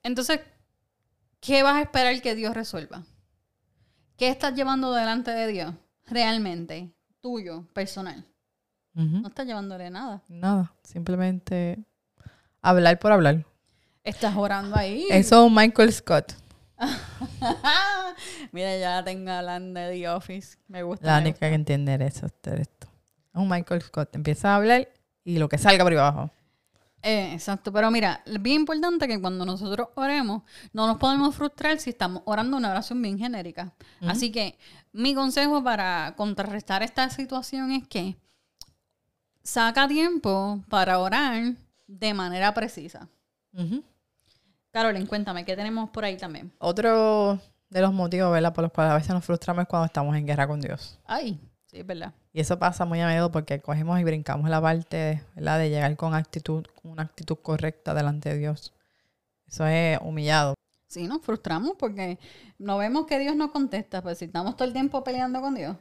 entonces, 0.04 0.42
¿qué 1.40 1.64
vas 1.64 1.76
a 1.76 1.82
esperar 1.82 2.22
que 2.22 2.36
Dios 2.36 2.54
resuelva? 2.54 3.04
¿Qué 4.18 4.28
estás 4.28 4.54
llevando 4.54 4.94
delante 4.94 5.32
de 5.32 5.48
Dios 5.48 5.74
realmente? 6.06 6.94
Tuyo, 7.22 7.66
personal. 7.74 8.29
No 8.94 9.28
estás 9.28 9.46
llevándole 9.46 9.90
nada. 9.90 10.22
Nada, 10.28 10.74
simplemente 10.84 11.80
hablar 12.62 13.00
por 13.00 13.12
hablar. 13.12 13.46
Estás 14.04 14.36
orando 14.36 14.76
ahí. 14.76 15.08
Eso 15.10 15.46
es 15.46 15.52
Michael 15.52 15.94
Scott. 15.94 16.34
Mira, 18.52 18.78
ya 18.78 19.04
tengo 19.04 19.32
hablando 19.32 19.80
de 19.80 19.92
The 19.92 20.10
Office. 20.10 20.58
Me 20.68 20.84
gusta. 20.84 21.06
La 21.06 21.20
única 21.20 21.40
que 21.50 21.54
entender 21.54 22.02
eso 22.02 22.26
es 22.26 22.34
esto. 22.60 22.88
Es 23.34 23.40
un 23.40 23.50
Michael 23.50 23.82
Scott. 23.82 24.16
Empieza 24.16 24.54
a 24.54 24.56
hablar 24.56 24.90
y 25.24 25.38
lo 25.38 25.50
que 25.50 25.58
salga 25.58 25.84
por 25.84 25.94
abajo. 25.94 26.32
Eh, 27.02 27.34
exacto, 27.34 27.72
pero 27.72 27.90
mira, 27.92 28.22
es 28.26 28.42
bien 28.42 28.62
importante 28.62 29.08
que 29.08 29.22
cuando 29.22 29.46
nosotros 29.46 29.88
oremos, 29.96 30.44
no 30.74 30.86
nos 30.86 30.98
podemos 30.98 31.34
frustrar 31.34 31.80
si 31.80 31.92
estamos 31.92 32.24
orando 32.26 32.58
una 32.58 32.72
oración 32.72 33.02
bien 33.02 33.18
genérica. 33.18 33.74
Así 34.02 34.32
que 34.32 34.58
mi 34.92 35.14
consejo 35.14 35.64
para 35.64 36.14
contrarrestar 36.18 36.84
esta 36.84 37.10
situación 37.10 37.72
es 37.72 37.88
que 37.88 38.18
saca 39.44 39.88
tiempo 39.88 40.64
para 40.70 41.00
orar 41.00 41.54
de 41.88 42.14
manera 42.14 42.54
precisa. 42.54 43.08
Carolyn, 44.72 45.06
cuéntame, 45.08 45.46
¿qué 45.46 45.56
tenemos 45.56 45.90
por 45.90 46.06
ahí 46.06 46.18
también? 46.18 46.52
Otro 46.60 47.40
de 47.70 47.82
los 47.82 47.94
motivos, 47.94 48.32
¿verdad? 48.32 48.54
Por 48.54 48.64
los 48.64 48.72
cuales 48.72 48.92
a 48.92 48.96
veces 48.96 49.10
nos 49.10 49.26
frustramos 49.26 49.64
es 49.64 49.68
cuando 49.68 49.86
estamos 49.88 50.16
en 50.16 50.26
guerra 50.26 50.48
con 50.48 50.62
Dios. 50.62 51.00
Ay, 51.06 51.40
sí, 51.66 51.80
es 51.80 51.86
verdad. 51.86 52.14
Y 52.32 52.40
eso 52.40 52.60
pasa 52.60 52.86
muy 52.86 53.02
a 53.02 53.08
menudo 53.08 53.32
porque 53.32 53.60
cogemos 53.60 54.00
y 54.00 54.04
brincamos 54.04 54.50
la 54.50 54.62
parte, 54.62 55.24
¿verdad? 55.36 55.60
De 55.60 55.70
llegar 55.70 55.96
con 55.98 56.14
actitud, 56.14 56.66
con 56.82 56.92
una 56.92 57.04
actitud 57.04 57.38
correcta 57.42 57.94
delante 57.94 58.30
de 58.30 58.38
Dios. 58.38 58.74
Eso 59.48 59.66
es 59.66 59.98
humillado. 60.02 60.54
Sí, 60.88 61.08
nos 61.08 61.22
frustramos 61.22 61.74
porque 61.78 62.18
no 62.58 62.78
vemos 62.78 63.06
que 63.06 63.20
Dios 63.20 63.36
nos 63.36 63.52
contesta, 63.52 64.02
pues 64.02 64.20
si 64.20 64.26
estamos 64.26 64.56
todo 64.56 64.68
el 64.68 64.74
tiempo 64.74 65.04
peleando 65.04 65.42
con 65.42 65.56
Dios. 65.56 65.76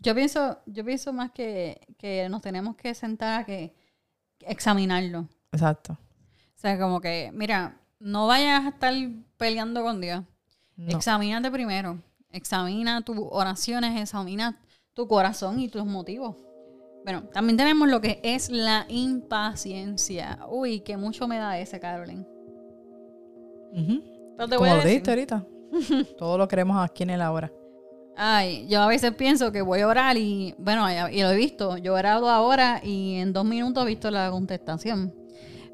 Yo 0.00 0.14
pienso, 0.14 0.58
yo 0.66 0.84
pienso 0.84 1.12
más 1.12 1.30
que, 1.30 1.80
que 1.98 2.28
nos 2.28 2.40
tenemos 2.40 2.76
que 2.76 2.94
sentar 2.94 3.40
a 3.40 3.44
que 3.44 3.74
examinarlo. 4.40 5.28
Exacto. 5.52 5.92
O 5.92 6.60
sea, 6.60 6.78
como 6.78 7.00
que, 7.00 7.30
mira, 7.34 7.80
no 7.98 8.26
vayas 8.26 8.64
a 8.64 8.68
estar 8.70 8.94
peleando 9.36 9.82
con 9.82 10.00
Dios. 10.00 10.24
Examínate 10.88 11.50
primero. 11.50 11.98
Examina 12.32 13.02
tus 13.02 13.16
oraciones, 13.18 14.00
examina 14.00 14.58
tu 14.94 15.06
corazón 15.06 15.60
y 15.60 15.68
tus 15.68 15.84
motivos. 15.84 16.36
Bueno, 17.04 17.24
también 17.32 17.56
tenemos 17.56 17.88
lo 17.88 18.00
que 18.00 18.20
es 18.22 18.50
la 18.50 18.86
impaciencia. 18.88 20.38
Uy, 20.48 20.80
que 20.80 20.96
mucho 20.96 21.26
me 21.28 21.38
da 21.38 21.58
ese, 21.58 21.80
Carolyn. 21.80 22.26
Como 24.36 24.66
lo 24.66 24.82
dijiste 24.82 25.10
ahorita. 25.10 25.46
Todo 26.18 26.38
lo 26.38 26.48
queremos 26.48 26.82
aquí 26.82 27.02
en 27.02 27.10
el 27.10 27.22
ahora. 27.22 27.50
Ay, 28.22 28.66
yo 28.68 28.82
a 28.82 28.86
veces 28.86 29.14
pienso 29.14 29.50
que 29.50 29.62
voy 29.62 29.80
a 29.80 29.88
orar 29.88 30.18
y, 30.18 30.54
bueno, 30.58 30.86
y 31.10 31.22
lo 31.22 31.30
he 31.30 31.36
visto. 31.36 31.78
Yo 31.78 31.96
he 31.96 32.00
orado 32.00 32.28
ahora 32.28 32.78
y 32.84 33.14
en 33.14 33.32
dos 33.32 33.46
minutos 33.46 33.82
he 33.84 33.86
visto 33.86 34.10
la 34.10 34.30
contestación. 34.30 35.14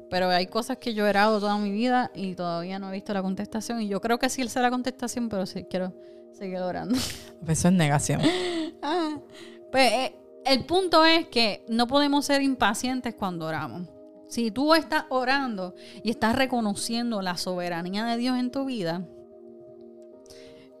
Pero 0.09 0.29
hay 0.29 0.47
cosas 0.47 0.77
que 0.77 0.93
yo 0.93 1.05
he 1.05 1.09
orado 1.09 1.41
toda 1.41 1.57
mi 1.57 1.71
vida 1.71 2.09
y 2.15 2.35
todavía 2.35 2.79
no 2.79 2.87
he 2.87 2.93
visto 2.93 3.13
la 3.13 3.21
contestación. 3.21 3.81
Y 3.81 3.89
yo 3.89 3.99
creo 3.99 4.17
que 4.17 4.29
sí 4.29 4.41
él 4.41 4.49
la 4.55 4.69
contestación, 4.69 5.27
pero 5.27 5.45
sí 5.45 5.65
quiero 5.69 5.93
seguir 6.31 6.59
orando. 6.59 6.95
Eso 7.47 7.67
es 7.67 7.73
negación. 7.73 8.21
Ah, 8.81 9.17
pues 9.71 9.91
eh, 9.91 10.15
el 10.45 10.63
punto 10.63 11.03
es 11.03 11.27
que 11.27 11.65
no 11.67 11.87
podemos 11.87 12.25
ser 12.25 12.41
impacientes 12.43 13.15
cuando 13.15 13.47
oramos. 13.47 13.89
Si 14.29 14.51
tú 14.51 14.75
estás 14.75 15.05
orando 15.09 15.73
y 16.03 16.11
estás 16.11 16.35
reconociendo 16.35 17.21
la 17.23 17.35
soberanía 17.37 18.05
de 18.05 18.17
Dios 18.17 18.37
en 18.37 18.51
tu 18.51 18.65
vida, 18.65 19.03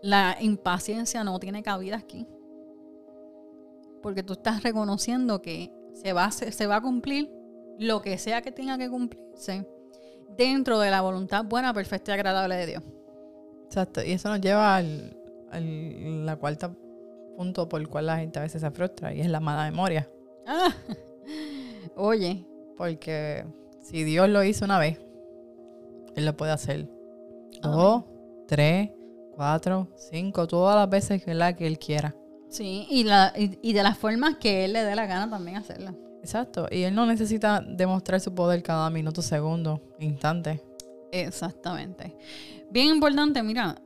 la 0.01 0.37
impaciencia 0.39 1.23
no 1.23 1.39
tiene 1.39 1.63
cabida 1.63 1.97
aquí. 1.97 2.27
Porque 4.01 4.23
tú 4.23 4.33
estás 4.33 4.63
reconociendo 4.63 5.41
que 5.41 5.71
se 5.93 6.13
va, 6.13 6.31
se 6.31 6.67
va 6.67 6.77
a 6.77 6.81
cumplir 6.81 7.31
lo 7.79 8.01
que 8.01 8.17
sea 8.17 8.41
que 8.41 8.51
tenga 8.51 8.77
que 8.77 8.89
cumplirse 8.89 9.67
dentro 10.37 10.79
de 10.79 10.91
la 10.91 11.01
voluntad 11.01 11.45
buena, 11.45 11.73
perfecta 11.73 12.11
y 12.11 12.13
agradable 12.13 12.55
de 12.55 12.65
Dios. 12.65 12.83
Exacto, 13.65 14.03
y 14.03 14.11
eso 14.11 14.29
nos 14.29 14.39
lleva 14.39 14.77
al, 14.77 15.17
la 16.25 16.35
cuarta 16.37 16.73
punto 17.35 17.67
por 17.67 17.81
el 17.81 17.87
cual 17.87 18.07
la 18.07 18.17
gente 18.17 18.39
a 18.39 18.43
veces 18.43 18.61
se 18.61 18.71
frustra 18.71 19.13
y 19.13 19.21
es 19.21 19.29
la 19.29 19.39
mala 19.39 19.69
memoria. 19.69 20.09
Ah, 20.45 20.73
oye. 21.95 22.45
Porque 22.77 23.43
si 23.81 24.03
Dios 24.03 24.29
lo 24.29 24.43
hizo 24.43 24.63
una 24.63 24.77
vez, 24.77 24.99
Él 26.15 26.25
lo 26.25 26.37
puede 26.37 26.51
hacer 26.51 26.87
dos, 27.63 28.03
tres, 28.47 28.91
cuatro, 29.37 29.87
cinco, 29.95 30.47
todas 30.47 30.75
las 30.75 30.89
veces 30.89 31.23
que 31.23 31.31
Él 31.67 31.79
quiera. 31.79 32.15
Sí, 32.49 32.87
y, 32.89 33.03
la, 33.03 33.31
y, 33.35 33.73
de 33.73 33.83
las 33.83 33.97
formas 33.97 34.37
que 34.37 34.65
Él 34.65 34.73
le 34.73 34.83
dé 34.83 34.95
la 34.95 35.05
gana 35.05 35.29
también 35.29 35.57
hacerla. 35.57 35.93
Exacto. 36.21 36.67
Y 36.71 36.81
él 36.83 36.95
no 36.95 37.05
necesita 37.05 37.61
demostrar 37.61 38.19
su 38.19 38.33
poder 38.33 38.63
cada 38.63 38.89
minuto, 38.89 39.21
segundo, 39.21 39.79
instante. 39.99 40.61
Exactamente. 41.11 42.17
Bien 42.69 42.87
importante, 42.87 43.41
mira. 43.43 43.81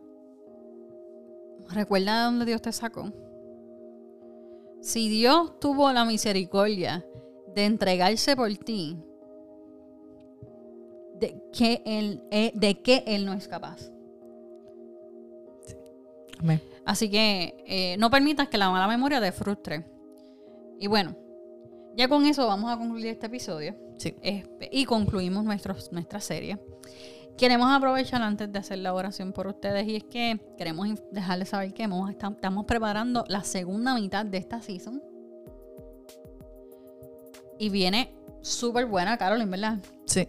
Recuerda 1.69 2.19
de 2.19 2.25
dónde 2.25 2.45
Dios 2.45 2.61
te 2.61 2.71
sacó. 2.71 3.11
Si 4.81 5.09
Dios 5.09 5.59
tuvo 5.59 5.91
la 5.91 6.05
misericordia 6.05 7.05
de 7.53 7.65
entregarse 7.65 8.35
por 8.35 8.49
ti, 8.55 8.97
de 11.19 11.39
que 11.53 11.83
Él, 11.85 12.23
eh, 12.31 12.51
de 12.55 12.81
que 12.81 13.03
él 13.05 13.25
no 13.25 13.33
es 13.33 13.47
capaz. 13.47 13.91
Así 16.85 17.09
que 17.09 17.63
eh, 17.65 17.95
no 17.97 18.09
permitas 18.09 18.47
que 18.49 18.57
la 18.57 18.69
mala 18.69 18.87
memoria 18.87 19.21
te 19.21 19.31
frustre. 19.31 19.85
Y 20.79 20.87
bueno, 20.87 21.15
ya 21.95 22.07
con 22.07 22.25
eso 22.25 22.47
vamos 22.47 22.71
a 22.71 22.77
concluir 22.77 23.07
este 23.07 23.27
episodio. 23.27 23.75
Sí. 23.97 24.15
y 24.71 24.85
concluimos 24.85 25.43
nuestra 25.43 26.19
serie. 26.19 26.57
Queremos 27.37 27.69
aprovechar 27.71 28.21
antes 28.21 28.51
de 28.51 28.59
hacer 28.59 28.79
la 28.79 28.93
oración 28.93 29.31
por 29.31 29.47
ustedes 29.47 29.87
y 29.87 29.95
es 29.95 30.03
que 30.03 30.39
queremos 30.57 30.87
dejarles 31.11 31.49
saber 31.49 31.73
que 31.73 31.87
estamos 32.09 32.65
preparando 32.65 33.25
la 33.27 33.43
segunda 33.43 33.95
mitad 33.95 34.25
de 34.25 34.37
esta 34.37 34.61
season. 34.61 35.01
Y 37.57 37.69
viene 37.69 38.13
súper 38.41 38.85
buena, 38.87 39.17
Carolyn, 39.17 39.49
¿verdad? 39.49 39.79
Sí. 40.05 40.27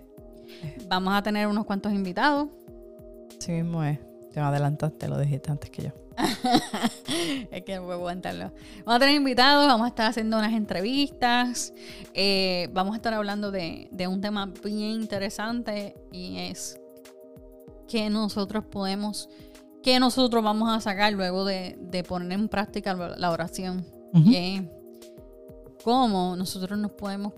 Vamos 0.88 1.14
a 1.14 1.22
tener 1.22 1.46
unos 1.46 1.64
cuantos 1.64 1.92
invitados. 1.92 2.48
Sí 3.38 3.52
mismo 3.52 3.82
es. 3.84 3.98
Te 4.32 4.40
adelantaste, 4.40 5.08
lo 5.08 5.18
dijiste 5.18 5.50
antes 5.50 5.70
que 5.70 5.82
yo. 5.84 6.01
es 7.50 7.62
que 7.62 7.76
no 7.76 7.82
puedo 7.82 7.94
aguantarlo. 7.94 8.52
Vamos 8.84 8.96
a 8.96 8.98
tener 8.98 9.14
invitados, 9.14 9.66
vamos 9.66 9.84
a 9.84 9.88
estar 9.88 10.10
haciendo 10.10 10.38
unas 10.38 10.52
entrevistas, 10.52 11.72
eh, 12.14 12.68
vamos 12.72 12.94
a 12.94 12.96
estar 12.96 13.14
hablando 13.14 13.50
de, 13.50 13.88
un 14.08 14.20
tema 14.20 14.46
bien 14.64 14.90
interesante 14.90 15.94
y 16.10 16.38
es 16.38 16.80
que 17.88 18.10
nosotros 18.10 18.64
podemos, 18.64 19.28
que 19.82 20.00
nosotros 20.00 20.42
vamos 20.42 20.70
a 20.70 20.80
sacar 20.80 21.12
luego 21.12 21.44
de, 21.44 22.04
poner 22.08 22.32
en 22.32 22.48
práctica 22.48 22.94
la 22.94 23.30
oración. 23.30 23.84
cómo 25.84 26.36
nosotros 26.36 26.78
nos 26.78 26.92
podemos 26.92 27.32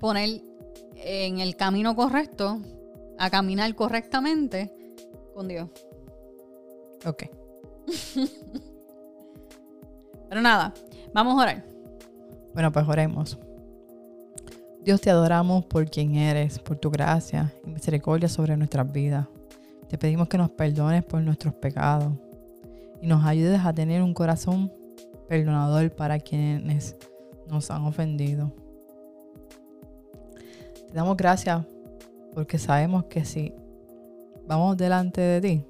poner 0.00 0.42
en 0.96 1.40
el 1.40 1.56
camino 1.56 1.94
correcto, 1.94 2.60
a 3.18 3.30
caminar 3.30 3.74
correctamente 3.74 4.72
con 5.34 5.48
Dios. 5.48 5.68
Ok. 7.06 7.24
Pero 10.28 10.40
nada, 10.40 10.74
vamos 11.14 11.38
a 11.38 11.42
orar. 11.42 11.64
Bueno, 12.52 12.72
pues 12.72 12.86
oremos. 12.88 13.38
Dios 14.84 15.00
te 15.00 15.10
adoramos 15.10 15.64
por 15.66 15.88
quien 15.90 16.16
eres, 16.16 16.58
por 16.58 16.76
tu 16.76 16.90
gracia 16.90 17.52
y 17.64 17.70
misericordia 17.70 18.28
sobre 18.28 18.56
nuestras 18.56 18.90
vidas. 18.90 19.26
Te 19.88 19.98
pedimos 19.98 20.28
que 20.28 20.38
nos 20.38 20.50
perdones 20.50 21.04
por 21.04 21.20
nuestros 21.22 21.54
pecados 21.54 22.12
y 23.00 23.06
nos 23.06 23.24
ayudes 23.24 23.60
a 23.64 23.72
tener 23.72 24.02
un 24.02 24.12
corazón 24.12 24.72
perdonador 25.28 25.90
para 25.90 26.18
quienes 26.18 26.96
nos 27.48 27.70
han 27.70 27.84
ofendido. 27.84 28.52
Te 30.88 30.94
damos 30.94 31.16
gracias 31.16 31.64
porque 32.34 32.58
sabemos 32.58 33.04
que 33.04 33.24
si 33.24 33.54
vamos 34.46 34.76
delante 34.76 35.20
de 35.20 35.40
ti 35.40 35.64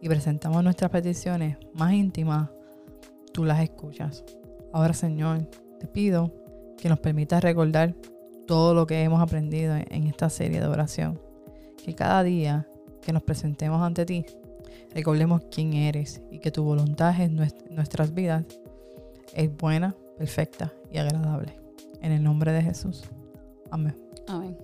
y 0.00 0.08
presentamos 0.08 0.62
nuestras 0.64 0.90
peticiones 0.90 1.56
más 1.74 1.92
íntimas, 1.92 2.50
tú 3.32 3.44
las 3.44 3.62
escuchas. 3.62 4.24
Ahora, 4.72 4.94
Señor, 4.94 5.48
te 5.78 5.86
pido 5.86 6.32
que 6.76 6.88
nos 6.88 7.00
permitas 7.00 7.42
recordar 7.42 7.94
todo 8.46 8.74
lo 8.74 8.86
que 8.86 9.02
hemos 9.02 9.20
aprendido 9.20 9.74
en 9.76 10.06
esta 10.06 10.30
serie 10.30 10.60
de 10.60 10.66
oración. 10.66 11.20
Que 11.84 11.94
cada 11.94 12.22
día 12.22 12.68
que 13.00 13.12
nos 13.12 13.22
presentemos 13.22 13.82
ante 13.82 14.04
ti, 14.04 14.24
recordemos 14.94 15.42
quién 15.50 15.74
eres 15.74 16.22
y 16.30 16.38
que 16.38 16.50
tu 16.50 16.64
voluntad 16.64 17.20
en 17.20 17.36
nuestras 17.36 18.14
vidas 18.14 18.44
es 19.34 19.54
buena, 19.56 19.94
perfecta 20.18 20.72
y 20.90 20.98
agradable. 20.98 21.56
En 22.00 22.12
el 22.12 22.22
nombre 22.22 22.52
de 22.52 22.62
Jesús. 22.62 23.04
Amén. 23.70 23.96
Amén. 24.26 24.56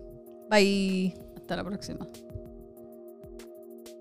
Bye. 0.51 1.15
Hasta 1.37 1.57
la 1.57 1.65
próxima. 1.65 2.07